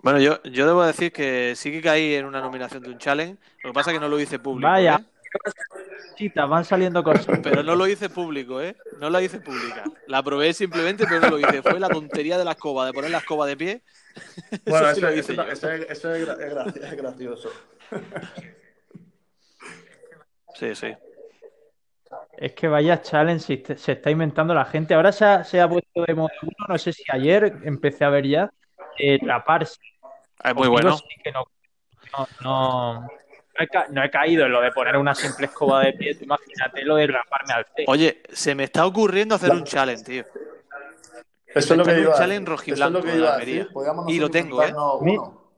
[0.00, 3.36] Bueno, yo, yo debo decir que sí que caí en una nominación de un challenge.
[3.64, 4.68] Lo que pasa es que no lo hice público.
[4.70, 4.96] Vaya.
[5.02, 5.50] ¿eh?
[6.14, 7.38] Chitas, van saliendo cosas.
[7.42, 8.76] Pero no lo hice público, ¿eh?
[8.98, 9.84] No la hice pública.
[10.06, 11.62] La probé simplemente, pero no lo hice.
[11.62, 13.82] Fue la tontería de la escoba, de poner la escoba de pie.
[14.66, 15.84] Bueno, eso sí eso, lo hice eso- yo.
[15.88, 17.50] eso es, es gracioso.
[20.54, 20.94] Sí, sí.
[22.36, 24.94] Es que vaya challenge se, est- se está inventando la gente.
[24.94, 28.10] Ahora se ha, se ha puesto de moda uno, no sé si ayer empecé a
[28.10, 28.50] ver ya,
[28.98, 29.76] eh, raparse.
[30.44, 30.96] Es muy bueno.
[30.96, 31.44] sí que no,
[32.16, 33.08] no, no, no
[33.58, 36.16] he, ca- no he caído en lo de poner una simple escoba de pie.
[36.20, 37.84] Imagínate lo de raparme al C.
[37.88, 40.24] Oye, se me está ocurriendo hacer un challenge, tío.
[41.54, 42.44] Eso es lo que iba un challenge.
[42.44, 43.36] Eso es lo rojiblanco que iba
[44.08, 44.72] Y lo tengo, ¿eh?
[45.00, 45.52] uno.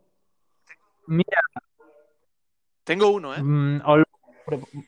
[1.06, 1.40] Mira,
[2.84, 3.42] Tengo uno, ¿eh?
[3.42, 3.82] mm,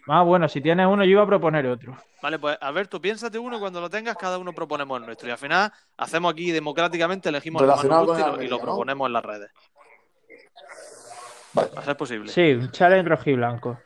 [0.09, 1.97] ah, bueno, si tienes uno, yo iba a proponer otro.
[2.23, 5.29] Vale, pues Alberto, piénsate uno cuando lo tengas, cada uno proponemos el nuestro.
[5.29, 8.61] Y al final hacemos aquí democráticamente, elegimos el más nos guste y lo- y lo,
[8.61, 9.51] proponemos en las redes.
[11.57, 12.31] Va a ser posible.
[12.33, 13.79] Sí, un challenge rojiblanco.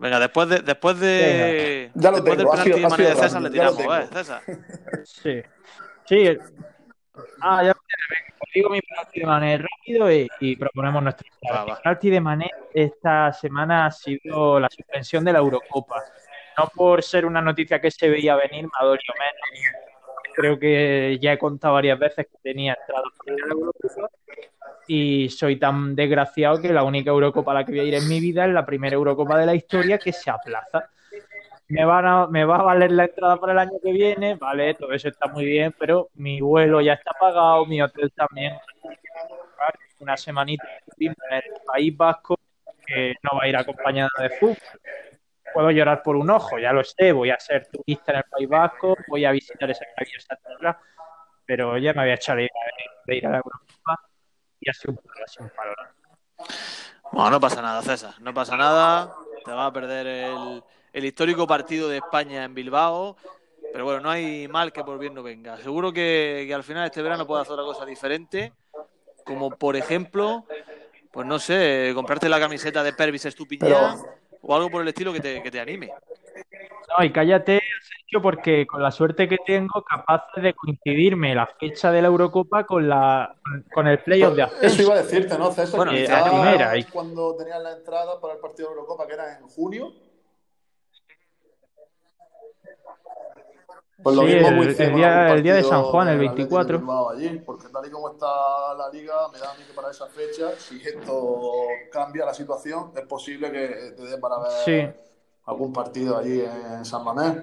[0.00, 3.14] Venga, después de, después de, Ya lo después tengo, del penalti sido- de María de
[3.16, 4.08] César le rápido, lo tiramos, ¿eh?
[4.14, 4.42] César.
[5.04, 5.42] Sí.
[6.06, 6.38] Sí.
[7.40, 7.78] Ah, ya os
[8.54, 11.80] digo mi penalti de Mané rápido y, y proponemos nuestro va.
[11.82, 16.02] penalti de Mané esta semana ha sido la suspensión de la Eurocopa.
[16.56, 19.74] No por ser una noticia que se veía venir, me ha dolido menos.
[20.34, 22.76] Creo que ya he contado varias veces que tenía
[23.26, 24.08] ir a la Eurocopa
[24.88, 28.08] y soy tan desgraciado que la única Eurocopa a la que voy a ir en
[28.08, 30.90] mi vida es la primera Eurocopa de la historia que se aplaza.
[31.68, 34.74] Me, van a- me va a valer la entrada para el año que viene, vale,
[34.74, 38.56] todo eso está muy bien, pero mi vuelo ya está pagado, mi hotel también.
[40.00, 40.66] Una semanita
[40.98, 42.38] en el País Vasco
[42.86, 44.56] que no va a ir acompañada de fútbol.
[45.52, 48.48] puedo llorar por un ojo, ya lo sé, voy a ser turista en el País
[48.48, 50.80] Vasco, voy a visitar esa maravillosa tierra,
[51.44, 52.48] pero ya me había echado de,
[53.06, 54.00] de ir a la Eurocopa
[54.60, 55.74] y ha sido un palo, sido un palo.
[57.12, 58.14] Bueno, no pasa nada, César.
[58.20, 59.14] No pasa nada.
[59.44, 63.16] Te vas a perder el, el histórico partido de España en Bilbao.
[63.72, 65.58] Pero bueno, no hay mal que por bien no venga.
[65.58, 68.52] Seguro que, que al final este verano puedes hacer otra cosa diferente.
[69.24, 70.44] Como por ejemplo,
[71.10, 73.98] pues no sé, comprarte la camiseta de Pervis Estupiñán
[74.40, 75.92] o algo por el estilo que te, que te anime.
[76.98, 81.92] No, y cállate, Sergio, porque con la suerte que tengo, capaz de coincidirme la fecha
[81.92, 83.34] de la Eurocopa con la
[83.74, 84.82] con el playoff de Eso ascenso.
[84.82, 85.76] iba a decirte, ¿no, César?
[85.76, 89.12] Bueno, Que la primera, y- Cuando tenías la entrada para el partido de Eurocopa, que
[89.12, 89.92] era en junio.
[94.02, 96.48] Pues lo Sí, mismo el- el día- el día de San Juan, el del Athletic
[96.48, 96.78] de 24.
[96.78, 98.26] Bilbao allí, porque tal y como está
[98.76, 102.92] la liga, me da a mí que para esa fecha, si esto cambia la situación,
[102.94, 104.88] es posible que te dé para ver Sí.
[105.46, 107.42] algún partido allí en San Mamés.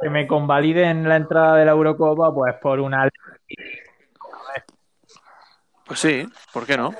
[0.00, 3.08] Que me convaliden la entrada de la Eurocopa, pues por una
[5.86, 6.92] Pues sí, ¿por qué no?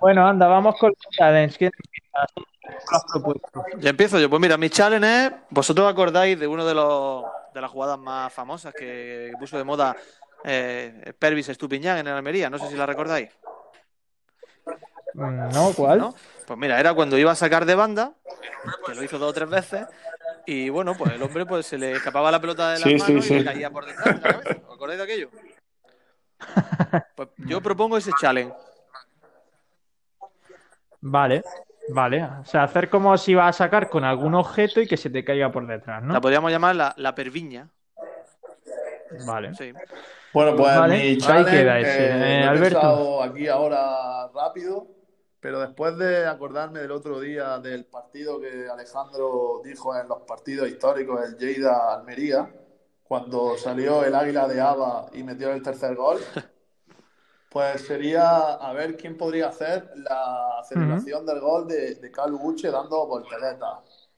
[0.00, 0.96] Bueno, anda, vamos con los
[3.78, 4.28] Ya empiezo yo.
[4.30, 5.32] Pues mira, mi challenge es.
[5.50, 7.24] ¿Vosotros acordáis de uno de los
[7.54, 9.96] de las jugadas más famosas que puso de moda
[10.44, 12.48] eh, Pervis Estupiñán en el Almería?
[12.50, 13.30] No sé si la recordáis.
[15.14, 15.98] Mm, No, ¿cuál?
[15.98, 16.14] ¿no?
[16.46, 18.12] Pues mira, era cuando iba a sacar de banda,
[18.86, 19.86] que lo hizo dos o tres veces,
[20.46, 23.12] y bueno, pues el hombre pues se le escapaba la pelota de las Sí, sí,
[23.12, 23.34] manos y sí.
[23.38, 24.60] le caía por detrás de la cabeza.
[24.68, 25.30] ¿Os acordáis de aquello?
[27.16, 28.54] Pues yo propongo ese challenge.
[31.00, 31.42] Vale,
[31.88, 32.22] vale.
[32.24, 35.24] O sea, hacer como si vas a sacar con algún objeto y que se te
[35.24, 36.12] caiga por detrás, ¿no?
[36.14, 37.70] La podríamos llamar la, la perviña.
[39.26, 39.54] Vale.
[39.54, 39.72] Sí.
[40.32, 42.06] Bueno, pues Vale, mi ahí challenge, queda ese.
[42.06, 43.22] eh, Eh, lo he Alberto.
[43.22, 44.86] aquí ahora rápido,
[45.40, 50.68] pero después de acordarme del otro día del partido que Alejandro dijo en los partidos
[50.68, 52.52] históricos, el Lleida Almería,
[53.02, 56.18] cuando salió el Águila de Aba y metió el tercer gol,
[57.48, 62.70] pues sería a ver quién podría hacer la celebración del gol de, de Calu Uche
[62.70, 64.08] dando volteretas.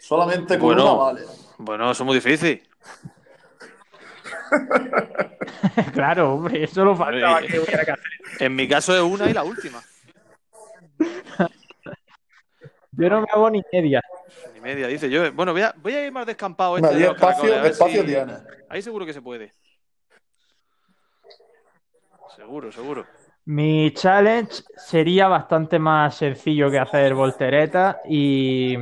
[0.00, 0.94] Solamente con Bueno.
[0.94, 1.20] una vale.
[1.58, 2.62] Bueno, eso es muy difícil.
[5.92, 8.04] claro, hombre, eso lo faltaba que hubiera que hacer.
[8.40, 9.82] En mi caso es una y la última.
[12.92, 14.00] Yo no me hago ni media.
[14.54, 15.32] Ni media, dice yo.
[15.32, 18.34] Bueno, voy a, voy a ir más descampado este de espacio, espacio si- tiene.
[18.68, 19.52] Ahí seguro que se puede.
[22.38, 23.04] Seguro, seguro.
[23.46, 28.76] Mi challenge sería bastante más sencillo que hacer voltereta y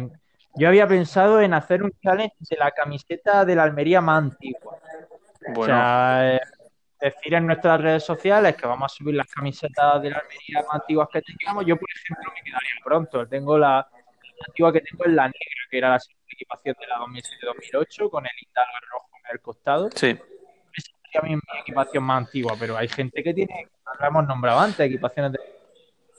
[0.56, 4.74] yo había pensado en hacer un challenge de la camiseta de la Almería más antigua.
[4.74, 6.40] O Bueno, sea, eh,
[7.00, 10.80] decir en nuestras redes sociales que vamos a subir las camisetas de la Almería más
[10.82, 11.64] antiguas que tengamos.
[11.64, 13.26] Yo, por ejemplo, me quedaría pronto.
[13.26, 16.86] Tengo la, la antigua que tengo es la negra, que era la segunda equipación de
[16.88, 19.88] la 2007-2008 con el indal rojo en el costado.
[19.94, 20.18] sí.
[21.16, 23.68] Esa sería mi, mi equipación más antigua, pero hay gente que tiene,
[24.00, 25.38] lo hemos nombrado antes, equipaciones de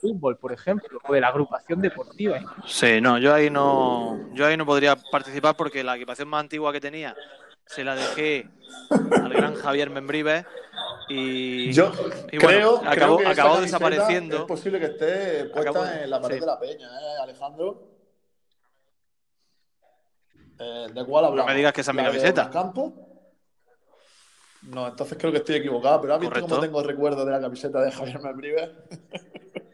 [0.00, 2.38] fútbol, por ejemplo, o de la agrupación deportiva.
[2.66, 6.72] Sí, no, yo ahí no, yo ahí no podría participar porque la equipación más antigua
[6.72, 7.16] que tenía
[7.66, 8.48] se la dejé
[8.90, 10.44] al gran Javier Membrives
[11.08, 11.90] y, Yo
[12.30, 14.36] y bueno, creo, acabó, creo que acabó desapareciendo.
[14.38, 16.40] Es posible que esté puesta Acabó- en la pared sí.
[16.40, 17.82] de la peña, ¿eh, Alejandro?
[20.60, 21.50] Eh, ¿De cuál hablamos?
[21.50, 22.50] me digas que esa es mi ¿La de camiseta.
[22.50, 23.07] Campo?
[24.62, 26.48] No, entonces creo que estoy equivocado, pero ¿has visto Correcto.
[26.56, 28.70] cómo tengo recuerdo de la camiseta de Javier Membrives?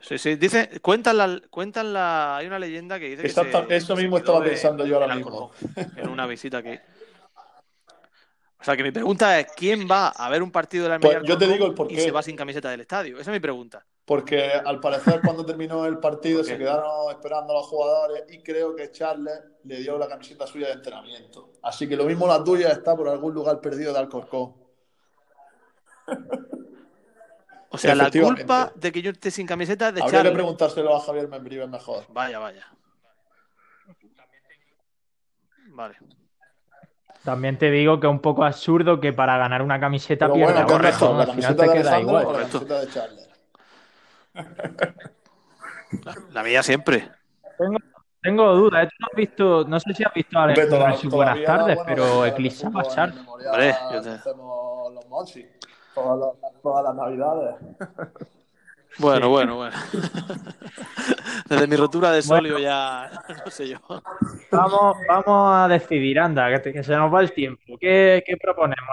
[0.00, 3.74] Sí, sí, dice, cuentan la, cuentan la, hay una leyenda que dice que Exacto, se-
[3.76, 5.50] eso mismo estaba en- pensando yo ahora mismo.
[5.96, 6.78] En una visita que.
[8.60, 11.14] O sea, que mi pregunta es: ¿quién va a ver un partido de la Pues
[11.16, 11.94] Almería yo te digo el porqué.
[11.94, 13.18] y se va sin camiseta del estadio?
[13.18, 13.86] Esa es mi pregunta.
[14.04, 18.76] Porque al parecer cuando terminó el partido se quedaron esperando a los jugadores y creo
[18.76, 21.52] que Charles le dio la camiseta suya de entrenamiento.
[21.62, 24.54] Así que lo mismo la tuya está por algún lugar perdido de Alcorcón.
[27.70, 30.94] O sea, la culpa de que yo esté sin camiseta es de Habría que preguntárselo
[30.94, 32.04] a Javier Membrives mejor.
[32.10, 32.66] Vaya, vaya.
[35.70, 35.96] Vale.
[37.24, 40.78] También te digo que es un poco absurdo que para ganar una camiseta pierda bueno.
[40.78, 41.14] ¿no?
[41.16, 42.24] ¿La Al final camiseta te de queda Alejandro igual.
[42.24, 42.58] la Correcto.
[42.58, 43.30] camiseta de Charles?
[46.32, 47.08] La mía siempre.
[47.58, 47.78] Tengo,
[48.22, 48.84] tengo dudas.
[48.84, 48.88] ¿eh?
[48.88, 52.04] ¿Tú no has visto, no sé si has visto a sus buenas tardes, bueno, pero
[52.16, 55.46] los eclipsaba a memorial Hombre, yo te- hacemos los Monchi.
[55.94, 57.54] Todas las, todas las navidades.
[58.96, 59.76] Bueno, bueno, bueno.
[61.48, 63.10] Desde mi rotura de solio ya
[63.44, 63.78] no sé yo.
[64.52, 67.76] Vamos, vamos a decidir, anda, que, te- que se nos va el tiempo.
[67.80, 68.86] ¿Qué, qué proponemos?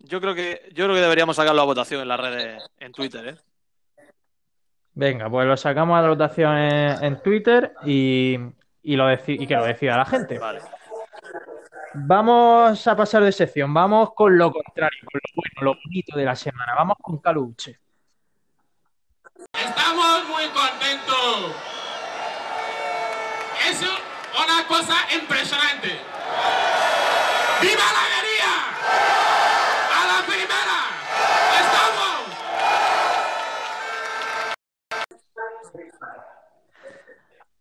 [0.00, 3.28] Yo creo que yo creo que deberíamos sacarlo a votación en las redes, en Twitter,
[3.28, 3.36] ¿eh?
[4.94, 8.38] Venga, pues lo sacamos a votación en, en Twitter y,
[8.82, 10.38] y, lo deci- y que lo decida la gente.
[10.38, 10.60] Vale.
[11.94, 16.24] Vamos a pasar de sección, vamos con lo contrario, con lo bueno, lo bonito de
[16.24, 16.74] la semana.
[16.76, 17.78] Vamos con Caluche.
[19.52, 21.56] Estamos muy contentos.
[23.68, 25.88] Es una cosa impresionante.
[27.60, 28.52] ¡Viva la alegría!
[29.96, 30.78] ¡A la primera!
[31.60, 32.14] ¡Estamos!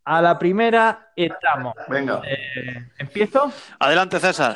[0.05, 1.73] A la primera estamos.
[1.87, 2.21] Venga.
[2.25, 3.51] Eh, ¿Empiezo?
[3.79, 4.55] Adelante, César.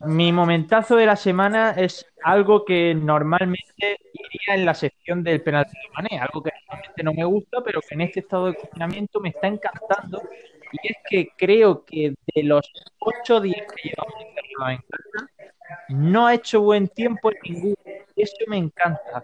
[0.00, 5.76] Mi momentazo de la semana es algo que normalmente iría en la sección del penalti
[5.76, 9.20] de Mané, algo que normalmente no me gusta, pero que en este estado de confinamiento
[9.20, 10.22] me está encantando.
[10.72, 15.30] Y es que creo que de los ocho días que llevamos encerrados en casa,
[15.90, 17.76] no ha hecho buen tiempo en ninguno.
[18.16, 19.22] Y eso me encanta.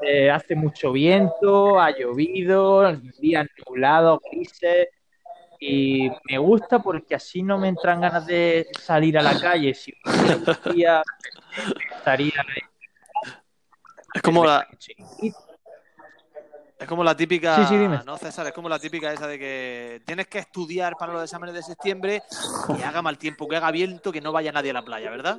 [0.00, 4.88] Eh, hace mucho viento, ha llovido, días nublados, grises.
[5.60, 9.72] Y me gusta porque así no me entran ganas de salir a la calle.
[9.74, 11.02] Si hubiera un día,
[11.96, 12.44] estaría
[14.14, 14.66] Es como la,
[16.78, 18.00] es como la típica, Sí, sí, dime.
[18.04, 18.46] ¿no, César?
[18.48, 22.22] Es como la típica esa de que tienes que estudiar para los exámenes de septiembre
[22.78, 25.38] y haga mal tiempo, que haga viento, que no vaya nadie a la playa, ¿verdad?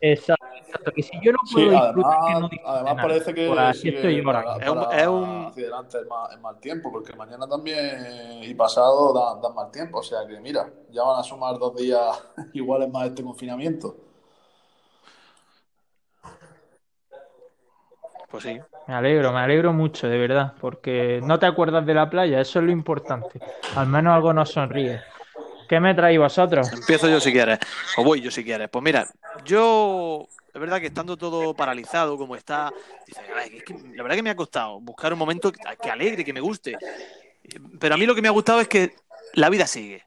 [0.00, 3.58] Exacto, exacto, que si yo no Sí, puedo disfrutar, que no además, parece que Pues
[3.60, 4.42] así sigue estoy yo ahora.
[4.44, 7.48] para- Es un- para es un- hacia adelante el mal, el mal tiempo, porque mañana
[7.48, 9.98] también y pasado dan, dan mal tiempo.
[10.00, 12.00] O sea que mira, ya van a sumar dos días
[12.52, 13.96] iguales más este confinamiento.
[18.30, 18.60] Pues sí.
[18.86, 22.58] Me alegro, me alegro mucho, de verdad, porque no te acuerdas de la playa, eso
[22.60, 23.40] es lo importante.
[23.74, 25.00] Al menos algo nos sonríe.
[25.68, 26.72] ¿Qué me traéis vosotros?
[26.72, 27.58] Empiezo yo si quieres,
[27.96, 28.68] o voy yo si quieres.
[28.68, 29.08] Pues mira,
[29.44, 32.72] yo, es verdad que estando todo paralizado como está,
[33.06, 35.90] dices, "Ay, es que la verdad que me ha costado buscar un momento que, que
[35.90, 36.76] alegre, que me guste.
[37.78, 38.94] Pero a mí lo que me ha gustado es que
[39.34, 40.04] la vida sigue.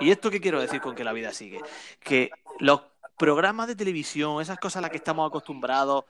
[0.00, 1.60] ¿Y esto qué quiero decir con que la vida sigue?
[2.00, 2.82] Que los
[3.18, 6.04] programas de televisión, esas cosas a las que estamos acostumbrados,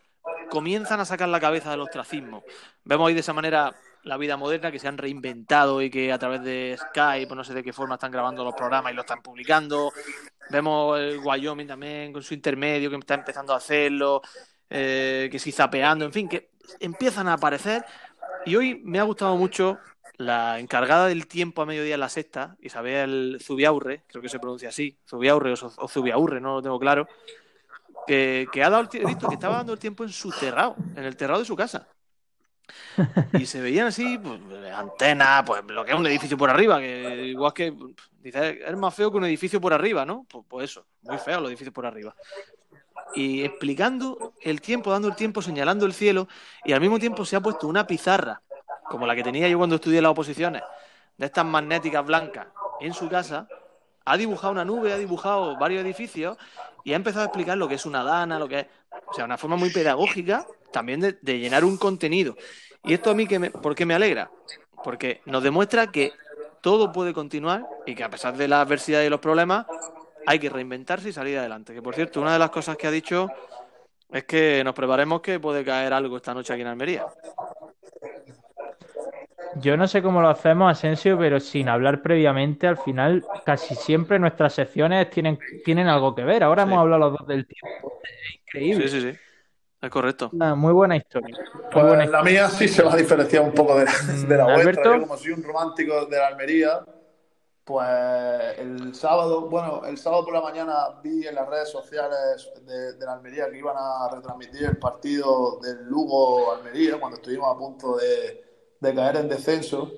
[0.48, 2.44] comienzan a sacar la cabeza del ostracismo.
[2.84, 6.18] Vemos ahí de esa manera la vida moderna que se han reinventado y que a
[6.18, 9.02] través de Skype, o no sé de qué forma están grabando los programas y lo
[9.02, 9.92] están publicando.
[10.50, 14.22] Vemos el Wyoming también con su intermedio que está empezando a hacerlo,
[14.68, 17.84] eh, que sí zapeando, en fin, que empiezan a aparecer.
[18.46, 19.78] Y hoy me ha gustado mucho
[20.16, 24.68] la encargada del tiempo a mediodía en la sexta, Isabel Zubiaurre, creo que se pronuncia
[24.68, 27.08] así, Zubiaurre o, Zubiaurre, no lo tengo claro,
[28.06, 31.16] que, ha dado el visto que estaba dando el tiempo en su terrado, en el
[31.16, 31.88] terrado de su casa.
[33.32, 34.40] Y se veían así, pues,
[34.74, 37.74] antenas, pues lo que es un edificio por arriba, que igual que,
[38.22, 40.26] dice, es más feo que un edificio por arriba, ¿no?
[40.28, 42.14] Pues, pues eso, muy feo los edificios por arriba.
[43.14, 46.28] Y explicando el tiempo, dando el tiempo, señalando el cielo,
[46.64, 48.42] y al mismo tiempo se ha puesto una pizarra,
[48.84, 50.62] como la que tenía yo cuando estudié las oposiciones,
[51.16, 52.46] de estas magnéticas blancas,
[52.80, 53.46] en su casa,
[54.04, 56.36] ha dibujado una nube, ha dibujado varios edificios
[56.84, 58.66] y ha empezado a explicar lo que es una dana, lo que es.
[59.06, 62.36] O sea, una forma muy pedagógica también de, de llenar un contenido.
[62.84, 64.30] Y esto a mí, que me, ¿por qué me alegra?
[64.82, 66.12] Porque nos demuestra que
[66.62, 69.66] todo puede continuar y que a pesar de la adversidad y los problemas,
[70.26, 71.74] hay que reinventarse y salir adelante.
[71.74, 73.28] Que por cierto, una de las cosas que ha dicho
[74.10, 77.06] es que nos preparemos que puede caer algo esta noche aquí en Almería.
[79.56, 84.18] Yo no sé cómo lo hacemos, Asensio, pero sin hablar previamente, al final casi siempre
[84.18, 86.44] nuestras secciones tienen, tienen algo que ver.
[86.44, 86.68] Ahora Sí.
[86.68, 88.00] hemos hablado los dos del tiempo.
[88.04, 88.88] Es increíble.
[88.88, 89.18] Sí, sí, sí.
[89.80, 90.30] Es correcto.
[90.32, 91.36] Una muy buena historia.
[91.54, 94.44] Muy Pues buena la mía sí se va a diferenciar un poco de, de la
[94.44, 94.60] Mm, vuestra.
[94.60, 94.94] Alberto.
[94.94, 96.84] Yo, como soy un romántico de la Almería,
[97.64, 97.88] pues
[98.58, 103.06] el sábado, bueno, el sábado por la mañana vi en las redes sociales de, de
[103.06, 108.44] la Almería que iban a retransmitir el partido del Lugo-Almería cuando estuvimos a punto de,
[108.80, 109.90] de caer en descenso.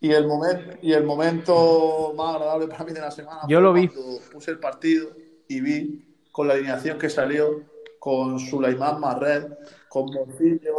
[0.00, 3.62] Y el, momento, y el momento más agradable para mí de la semana Yo fue
[3.62, 3.88] lo vi.
[3.88, 5.08] cuando puse el partido
[5.48, 7.62] y vi con la alineación que salió,
[8.06, 9.46] con Sulaimán Marred,
[9.88, 10.76] con Moncillo,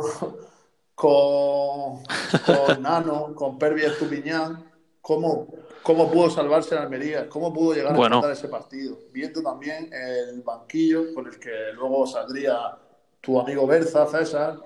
[0.95, 2.01] con,
[2.45, 4.71] con Nano, con Pervi Estupiñán,
[5.01, 5.49] cómo,
[5.84, 8.15] cómo pudo salvarse la Almería, cómo pudo llegar Bueno.
[8.15, 8.97] a empatar ese partido.
[9.11, 12.78] Viendo también el banquillo con el que luego saldría
[13.19, 14.57] tu amigo Berza, César,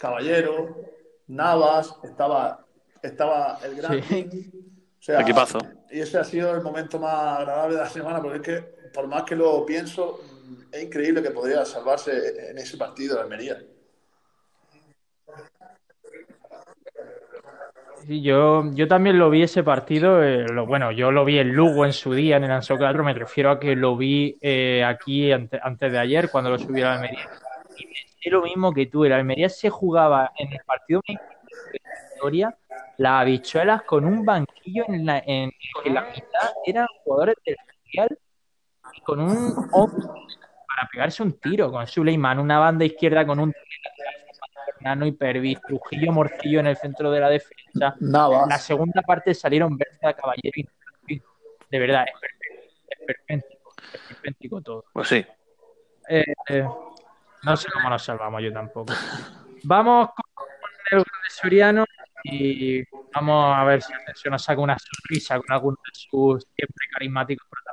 [0.00, 0.74] Caballero,
[1.28, 2.66] Navas, estaba,
[3.00, 4.50] estaba el gran Sí.
[4.98, 5.58] O sea, Equipazo.
[5.92, 9.06] y ese ha sido el momento más agradable de la semana, porque es que, por
[9.06, 10.20] más que lo pienso,
[10.72, 13.58] es increíble que podría salvarse en ese partido de Almería.
[18.06, 21.84] Sí, yo, yo también lo vi ese partido, eh, bueno, yo lo vi en Lugo
[21.84, 25.30] en su día, en el Anso 4, me refiero a que lo vi eh, aquí
[25.32, 27.28] ante- antes de ayer, cuando lo subí a Almería.
[27.76, 29.04] Y pensé lo mismo que tú.
[29.04, 32.56] El Almería se jugaba en el partido de la historia
[32.98, 35.50] las habichuelas con un banquillo en la, en,
[35.92, 36.50] la mitad.
[36.66, 38.18] Eran jugadores del Mundial
[39.04, 43.54] con un para pegarse un tiro con Suleiman, una banda izquierda con un
[44.74, 47.96] Fernando y Pervis, Trujillo Morcillo en el centro de la defensa.
[48.00, 48.48] Navas.
[48.48, 50.68] La segunda parte salieron Berza, Caballero y
[51.70, 53.58] de verdad, es perfecto, es perfecto,
[53.92, 54.84] es perfecto todo.
[54.92, 55.26] Pues sí.
[56.08, 56.66] Eh, eh,
[57.42, 58.94] no sé cómo nos salvamos, yo tampoco.
[59.64, 60.46] Vamos con
[60.92, 61.84] el gol de Soriano
[62.24, 62.82] y
[63.12, 67.67] vamos a ver si nos saca una sonrisa con alguno de sus siempre carismáticos protagonistas.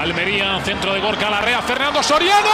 [0.00, 2.50] Almería, centro de Gorka Larrea, Fernando Soriano.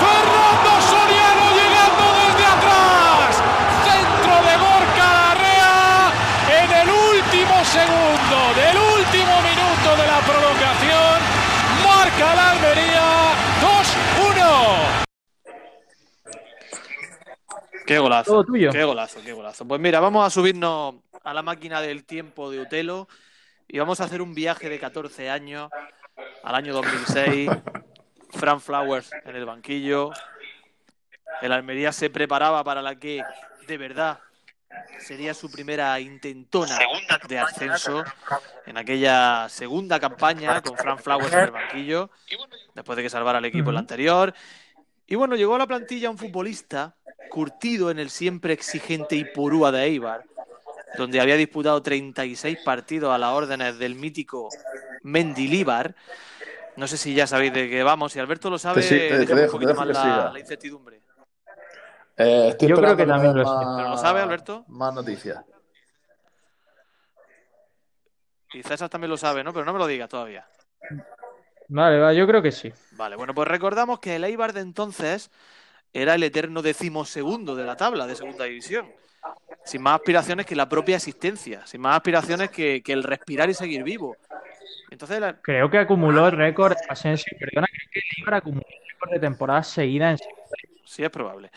[0.00, 3.42] Fernando Soriano llegando desde atrás.
[3.84, 6.12] Centro de Gorka Larrea
[6.62, 11.20] en el último segundo del último minuto de la prolongación.
[11.84, 13.06] Marca la Almería
[13.60, 15.04] 2-1.
[17.86, 18.30] Qué golazo.
[18.32, 18.70] Todo tuyo.
[18.72, 19.68] Qué golazo, qué golazo.
[19.68, 23.06] Pues mira, vamos a subirnos a la máquina del tiempo de Utelo
[23.68, 25.70] y vamos a hacer un viaje de 14 años
[26.42, 27.50] al año 2006.
[28.30, 30.10] Fran Flowers en el banquillo.
[31.40, 33.22] El Almería se preparaba para la que,
[33.66, 34.20] de verdad,
[34.98, 36.78] sería su primera intentona
[37.28, 38.04] de ascenso
[38.66, 42.10] en aquella segunda campaña con Fran Flowers en el banquillo,
[42.74, 44.34] después de que salvara al equipo en la anterior.
[45.06, 46.96] Y bueno, llegó a la plantilla un futbolista
[47.30, 50.24] curtido en el siempre exigente Ipurúa de Eibar,
[50.96, 54.48] donde había disputado 36 partidos a las órdenes del mítico
[55.02, 55.94] Mendilíbar.
[56.76, 58.12] No sé si ya sabéis de qué vamos.
[58.12, 61.00] Si Alberto lo sabe, Te sí- te- dejo, un poquito más la, la incertidumbre.
[62.16, 64.64] Eh, estoy Yo creo que también lo más- ¿Pero lo sabe, Alberto?
[64.68, 65.44] Más noticias.
[68.52, 69.52] Y César también lo sabe, ¿no?
[69.52, 70.46] Pero no me lo diga todavía.
[71.68, 72.72] Vale, va, yo creo que sí.
[72.92, 75.30] Vale, bueno, pues recordamos que el Eibar de entonces
[75.92, 78.92] era el eterno decimosegundo de la tabla de segunda división.
[79.64, 83.54] Sin más aspiraciones que la propia existencia, sin más aspiraciones que, que el respirar y
[83.54, 84.16] seguir vivo.
[84.90, 89.20] Entonces, la- Creo que acumuló el récord, Asensio, perdona, creo que acumuló el récord de
[89.20, 90.28] temporadas seguidas en
[90.86, 91.50] sí es probable.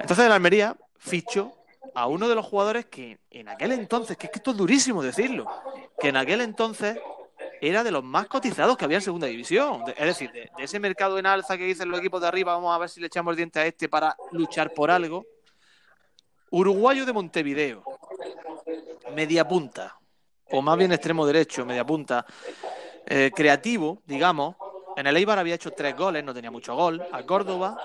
[0.00, 1.52] Entonces el Almería fichó
[1.94, 5.02] a uno de los jugadores que en aquel entonces, que es que esto es durísimo
[5.02, 5.46] decirlo,
[6.00, 6.98] que en aquel entonces
[7.60, 9.84] era de los más cotizados que había en segunda división.
[9.96, 12.74] Es decir, de, de ese mercado en alza que dicen los equipos de arriba, vamos
[12.74, 15.24] a ver si le echamos el diente a este para luchar por algo.
[16.58, 17.82] Uruguayo de Montevideo,
[19.12, 19.96] media punta,
[20.52, 22.24] o más bien extremo derecho, media punta,
[23.06, 24.54] eh, creativo, digamos.
[24.96, 27.76] En el Eibar había hecho tres goles, no tenía mucho gol, a Córdoba,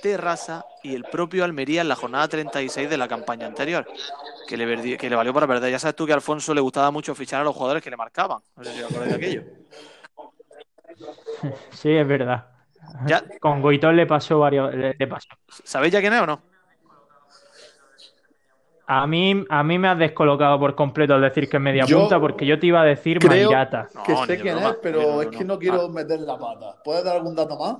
[0.00, 3.86] Terrassa y el propio Almería en la jornada 36 de la campaña anterior,
[4.48, 5.70] que le, verdi- que le valió para perder.
[5.70, 7.98] Ya sabes tú que a Alfonso le gustaba mucho fichar a los jugadores que le
[7.98, 8.40] marcaban.
[8.56, 9.42] No sé si acordáis de aquello.
[11.72, 12.46] Sí, es verdad.
[13.06, 13.22] Ya.
[13.38, 14.74] Con Goitón le pasó varios.
[14.74, 15.28] Le, le pasó.
[15.62, 16.53] ¿Sabéis ya quién es o no?
[18.86, 22.00] A mí, a mí me has descolocado por completo al decir que es media Yo
[22.00, 23.88] punta, porque yo te iba a decir creo- Mairata.
[24.04, 24.70] Que sé quién broma.
[24.72, 25.54] es, pero No, es no, que no.
[25.54, 25.88] no quiero Ah.
[25.88, 26.82] meter la pata.
[26.84, 27.76] ¿Puedes dar algún dato más?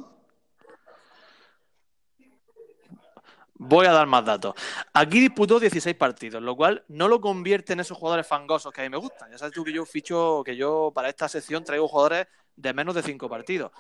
[3.57, 4.55] Voy a dar más datos.
[4.92, 8.84] Aquí disputó 16 partidos, lo cual no lo convierte en esos jugadores fangosos que a
[8.84, 9.30] mí me gustan.
[9.30, 12.26] Ya sabes tú que yo ficho, que yo para esta sección traigo jugadores
[12.57, 13.70] de menos de 5 partidos.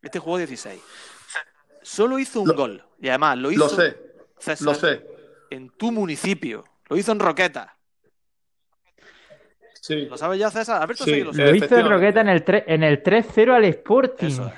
[0.00, 0.80] Este jugó 16.
[1.82, 2.84] Solo hizo un Lo- gol.
[3.00, 3.96] Y además lo hizo Lo sé,
[4.38, 5.04] César, lo sé.
[5.50, 6.64] en tu municipio.
[6.88, 7.76] Lo hizo en Roqueta.
[9.80, 10.06] Sí.
[10.06, 10.80] ¿Lo sabes ya, César?
[10.82, 11.10] Alberto Sí.
[11.10, 11.88] sí que lo Lo hizo en.
[11.88, 14.26] Roqueta en el, en el 3-0 al Sporting.
[14.28, 14.52] Eso.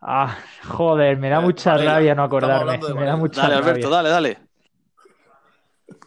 [0.00, 0.38] Ah,
[0.68, 2.78] joder, me da Eh, mucha rabia no acordarme.
[2.94, 3.70] Me da mucha Dale, rabia.
[3.70, 4.38] Alberto, dale, dale.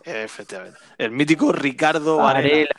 [0.03, 0.79] Efectivamente.
[0.97, 2.49] El mítico Ricardo Varela.
[2.49, 2.75] Varela.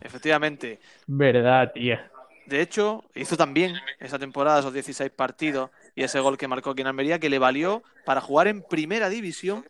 [0.00, 0.80] Efectivamente.
[1.06, 1.98] Verdad, tío.
[2.46, 6.82] De hecho, hizo también esa temporada esos 16 partidos y ese gol que marcó aquí
[6.82, 9.66] en Almería que le valió para jugar en primera división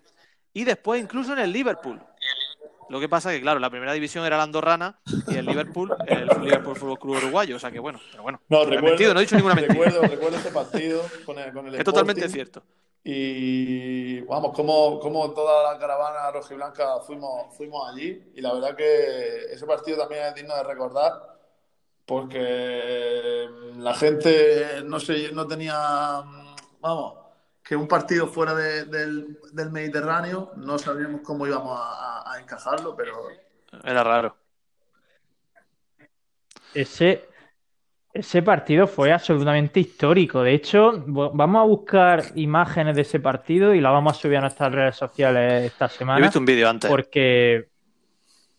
[0.53, 2.03] y después incluso en el Liverpool.
[2.89, 4.99] Lo que pasa que, claro, la primera división era la andorrana
[5.29, 7.57] y el Liverpool, el Liverpool Fútbol Club Uruguayo.
[7.57, 8.41] O sea que, bueno, pero bueno.
[8.49, 9.75] No, he mentido, no he dicho ninguna mentira.
[9.75, 12.63] Recuerdo, recuerdo ese partido con el, con el Es totalmente cierto.
[13.03, 18.33] Y vamos, como, como toda la caravana rojiblanca fuimos, fuimos allí.
[18.35, 21.36] Y la verdad que ese partido también es digno de recordar.
[22.07, 23.49] Porque
[23.79, 25.75] la gente no sé, no tenía,
[26.81, 27.15] vamos,
[27.63, 33.13] que un partido fuera de- del, del Mediterráneo, no sabíamos cómo íbamos a, encajarlo, pero
[33.83, 34.37] Era raro.
[36.75, 37.25] Ese,
[38.13, 40.43] ese partido fue absolutamente histórico.
[40.43, 44.43] De hecho, vamos a buscar imágenes de ese partido y la vamos a subir a
[44.43, 46.21] nuestras redes sociales esta Yo he semana.
[46.27, 46.89] visto un vídeo antes.
[46.89, 47.71] Porque,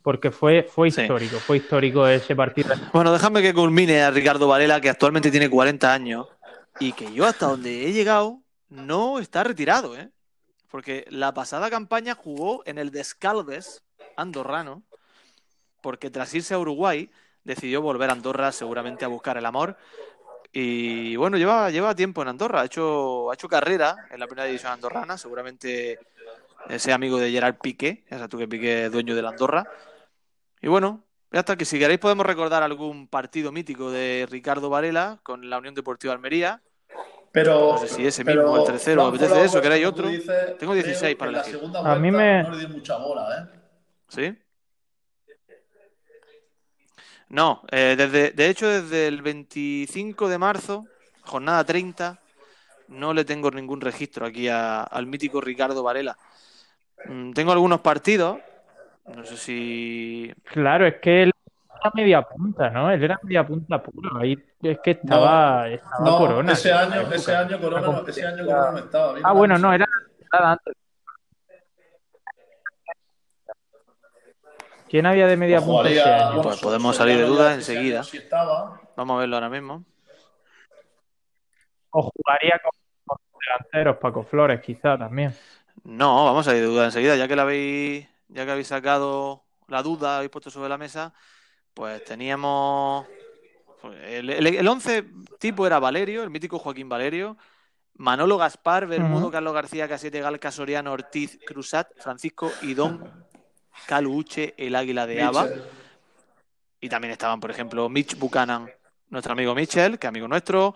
[0.07, 1.01] porque fue, fue Sí.
[1.01, 2.73] histórico, fue histórico ese partido.
[2.93, 6.27] Bueno, déjame que culmine a Ricardo Varela, que actualmente tiene 40 años
[6.79, 8.39] y que yo hasta donde he llegado
[8.69, 10.09] no está retirado, ¿eh?
[10.71, 13.83] Porque la pasada campaña jugó en el Descalves
[14.15, 14.81] andorrano,
[15.81, 17.09] porque tras irse a Uruguay
[17.43, 19.75] decidió volver a Andorra seguramente a buscar el amor.
[20.53, 24.45] Y bueno, lleva, lleva tiempo en Andorra, ha hecho, ha hecho carrera en la primera
[24.47, 25.99] división andorrana, seguramente
[26.69, 29.67] ese amigo de Gerard Piqué, ya sabes tú que Piqué es dueño de la Andorra.
[30.61, 35.19] Y bueno, ya está, que si queréis podemos recordar algún partido mítico de Ricardo Varela
[35.23, 36.61] con la Unión Deportiva Almería.
[37.31, 39.61] Pero, No sé si ese pero, mismo, el tercero, Juanjo, ¿apetece eso?
[39.61, 40.09] ¿Queréis otro?
[40.09, 41.53] dices, Tengo 16 creo para elegir.
[41.53, 43.59] La segunda A mí me- no le di mucha bola, ¿eh?
[44.09, 44.37] ¿Sí?
[47.29, 50.85] No, eh, desde, de hecho desde el 25 de marzo,
[51.23, 52.19] jornada 30,
[52.87, 56.17] no le tengo ningún registro aquí a- al mítico Ricardo Varela.
[57.05, 58.39] Mm, tengo algunos partidos,
[59.15, 60.33] no sé si...
[60.43, 61.31] Claro, es que él
[61.81, 62.91] era media punta, ¿no?
[62.91, 64.17] Él era media punta puro.
[64.19, 66.51] Ahí es que estaba, estaba No, Corona.
[66.53, 69.13] ese año, ese año Corona, no- ese año Corona no estaba.
[69.13, 69.85] vino Ah, bueno, no, era
[70.31, 70.73] antes.
[74.89, 76.41] ¿Quién había de media punta ese año?
[76.41, 78.03] Pues podemos salir de dudas enseguida.
[78.03, 78.79] sí estaba.
[78.95, 79.83] Vamos a verlo ahora mismo.
[81.91, 82.71] O jugaría con,
[83.05, 85.33] con delanteros, Paco Flores, quizá también.
[85.83, 89.45] No, vamos a ir de duda enseguida, ya que la habéis, ya que habéis sacado
[89.67, 91.13] la duda, habéis puesto sobre la mesa,
[91.73, 93.05] pues teníamos
[93.82, 95.05] pues, el, el, el 11
[95.39, 97.38] tipo era Valerio, el mítico Joaquín Valerio,
[97.97, 99.32] Manolo Gaspar, Bermudo.
[99.32, 103.25] Carlos García, Casete, Galca, Soriano, Ortiz, Cruzat, Francisco y Don
[103.88, 105.43] Caluche, el águila de Aba.
[105.43, 105.63] Mitchell.
[106.80, 108.69] Y también estaban, por ejemplo, Mitch Buchanan,
[109.09, 110.75] nuestro amigo Mitchell, que es amigo nuestro.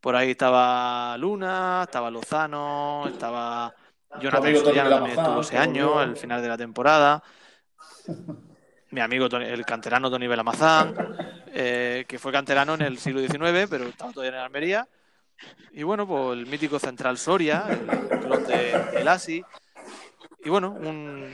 [0.00, 3.74] Por ahí estaba Luna, estaba Lozano, estaba
[4.18, 7.22] Jonathan amigo Soriano, también estuvo ese año, al final de la temporada.
[8.90, 10.92] Mi amigo el canterano Tony Belamazán,
[11.52, 14.88] eh, que fue canterano en el siglo XIX, pero estaba todavía en Almería.
[15.72, 19.44] Y bueno, pues el mítico central Soria, el clon de El Asi.
[20.44, 21.32] Y bueno, un,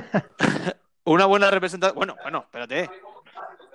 [1.04, 1.94] una buena representación.
[1.94, 2.88] Bueno, bueno, espérate.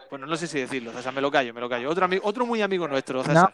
[0.10, 1.90] Bueno, no sé si decirlo, César, me lo callo, me lo callo.
[1.92, 3.54] Otro, ami- otro muy amigo nuestro, César.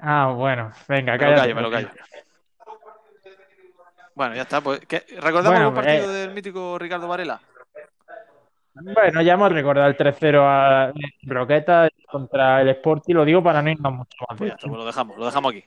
[0.00, 1.40] Ah, bueno, venga, Me lo cállate.
[1.42, 1.90] callo, me lo callo.
[4.18, 4.60] Bueno, ya está.
[4.60, 6.16] Pues, ¿qué- ¿Recordamos Bueno, algún partido eh.
[6.16, 7.40] del mítico Ricardo Varela?
[8.74, 10.92] Bueno, ya hemos recordado el 3-0 a
[11.22, 14.66] Roqueta contra el Sporting, lo digo para no irnos mucho más Pues de ya está,
[14.66, 15.64] pues lo dejamos, lo dejamos aquí.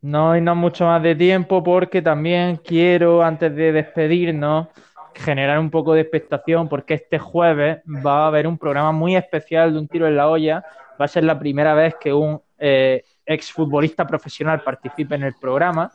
[0.00, 4.68] No irnos mucho más de tiempo porque también quiero, antes de despedirnos,
[5.14, 9.74] generar un poco de expectación porque este jueves va a haber un programa muy especial
[9.74, 10.64] de un tiro en la olla.
[10.98, 15.90] Va a ser la primera vez que un eh, exfutbolista profesional participe en el programa.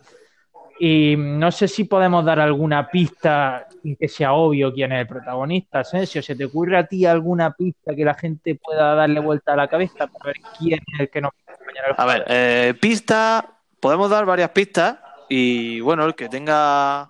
[0.79, 5.07] Y no sé si podemos dar alguna pista sin que sea obvio quién es el
[5.07, 5.79] protagonista.
[5.79, 9.55] Asensio, ¿se te ocurre a ti alguna pista que la gente pueda darle vuelta a
[9.55, 12.73] la cabeza para ver quién es el que nos va a acompañar A ver, eh,
[12.79, 13.43] pista,
[13.79, 14.97] podemos dar varias pistas
[15.29, 17.09] y bueno, el que tenga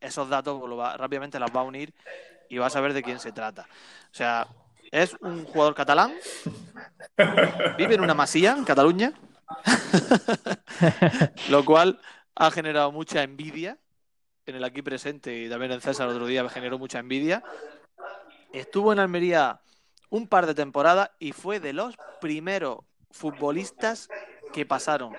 [0.00, 1.94] esos datos pues lo va- rápidamente las va a unir
[2.50, 3.62] y va a saber de quién se trata.
[3.62, 4.46] O sea,
[4.90, 6.12] es un jugador catalán,
[7.78, 9.12] vive en una masía en Cataluña,
[11.48, 11.98] lo cual
[12.36, 13.78] ha generado mucha envidia
[14.46, 17.42] en el aquí presente y también en César el otro día generó mucha envidia.
[18.52, 19.60] Estuvo en Almería
[20.10, 22.78] un par de temporadas y fue de los primeros
[23.10, 24.08] futbolistas
[24.52, 25.14] que pasaron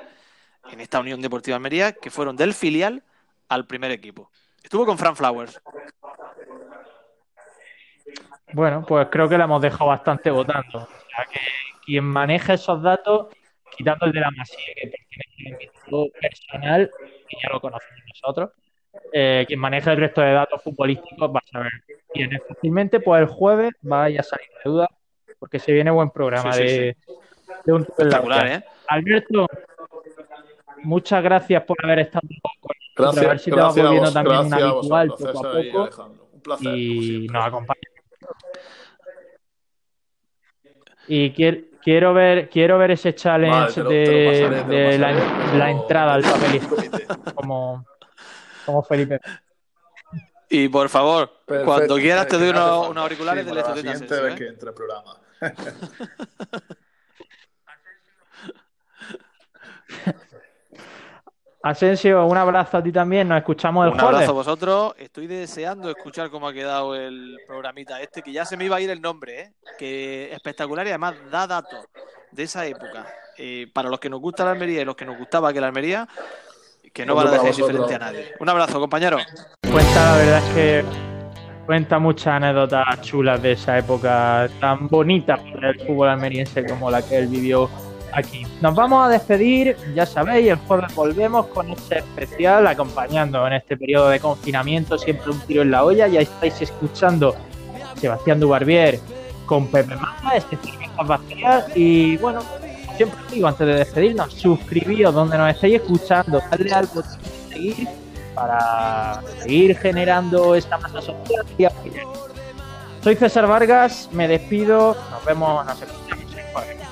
[0.71, 3.03] en esta Unión Deportiva Almería, que fueron del filial
[3.49, 4.31] al primer equipo.
[4.63, 5.61] Estuvo con Fran Flowers.
[8.53, 10.79] Bueno, pues creo que la hemos dejado bastante votando.
[10.79, 11.39] O sea, que
[11.85, 13.27] quien maneja esos datos,
[13.75, 15.71] quitando el de la Masía, que pertenece
[16.19, 16.91] personal,
[17.27, 18.51] que ya lo conocemos nosotros,
[19.11, 21.71] eh, quien maneja el resto de datos futbolísticos va a saber
[22.13, 22.99] quién es fácilmente.
[22.99, 24.89] Pues el jueves vaya a salir de duda,
[25.39, 26.97] porque se viene buen programa Sí, sí, de,
[27.65, 28.63] de un Espectacular, ¿eh?
[28.87, 29.47] Alberto,
[30.83, 32.27] muchas gracias por haber estado
[32.59, 33.17] con nosotros.
[33.17, 35.51] a ver Gracias, si te vas gracias a volviendo también un habitual vosotros, poco a
[35.51, 36.27] poco Alejandro.
[36.31, 36.77] Un placer.
[36.77, 37.81] y nos acompaña.
[41.07, 45.57] Y quiero, quiero ver quiero ver ese Vale, challenge lo- de, pasaré, de la, pasaré,
[45.57, 46.75] la entrada al papelito
[47.35, 47.85] como,
[48.65, 49.19] como Felipe.
[50.49, 51.65] Y por favor, Perfecto.
[51.71, 54.37] cuando quieras te doy unos, unos auriculares Sí, del para la siguiente vez ¿eh?
[54.37, 55.17] que entre el programa.
[61.65, 63.27] Asensio, un abrazo a ti también.
[63.27, 64.13] Nos escuchamos el Un jueves.
[64.17, 64.93] abrazo a vosotros.
[64.99, 68.81] Estoy deseando escuchar cómo ha quedado el programita este, que ya se me iba a
[68.81, 69.53] ir el nombre, ¿eh?
[69.79, 71.85] que espectacular y además da datos
[72.31, 73.07] de esa época.
[73.39, 75.65] Eh, para los que nos gusta la Almería y los que nos gustaba que la
[75.65, 76.07] Almería,
[76.93, 78.33] que no van a dejar indiferente a nadie.
[78.39, 79.17] Un abrazo, compañero.
[79.71, 80.85] Cuenta, la verdad es que
[81.65, 87.01] cuenta muchas anécdotas chulas de esa época tan bonita para el fútbol almeriense como la
[87.01, 87.67] que él vivió
[88.15, 88.45] aquí.
[88.61, 93.77] Nos vamos a despedir, ya sabéis, el jueves volvemos con este especial acompañando en este
[93.77, 96.07] periodo de confinamiento siempre un tiro en la olla.
[96.07, 97.35] Ya estáis escuchando
[97.99, 98.99] Sebastián Dubarbier
[99.45, 100.57] con Pepe Mata, este
[101.05, 102.41] Vacías y bueno,
[102.95, 107.03] siempre digo antes de despedirnos, suscribíos donde nos estéis escuchando, al botón
[107.49, 107.87] seguir
[108.33, 111.45] para seguir generando esta masa social.
[113.01, 116.24] Soy César Vargas, me despido, nos vemos, nos escuchamos.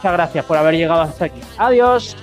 [0.04, 1.40] Muchas gracias por haber llegado hasta aquí.
[1.58, 2.14] Adiós.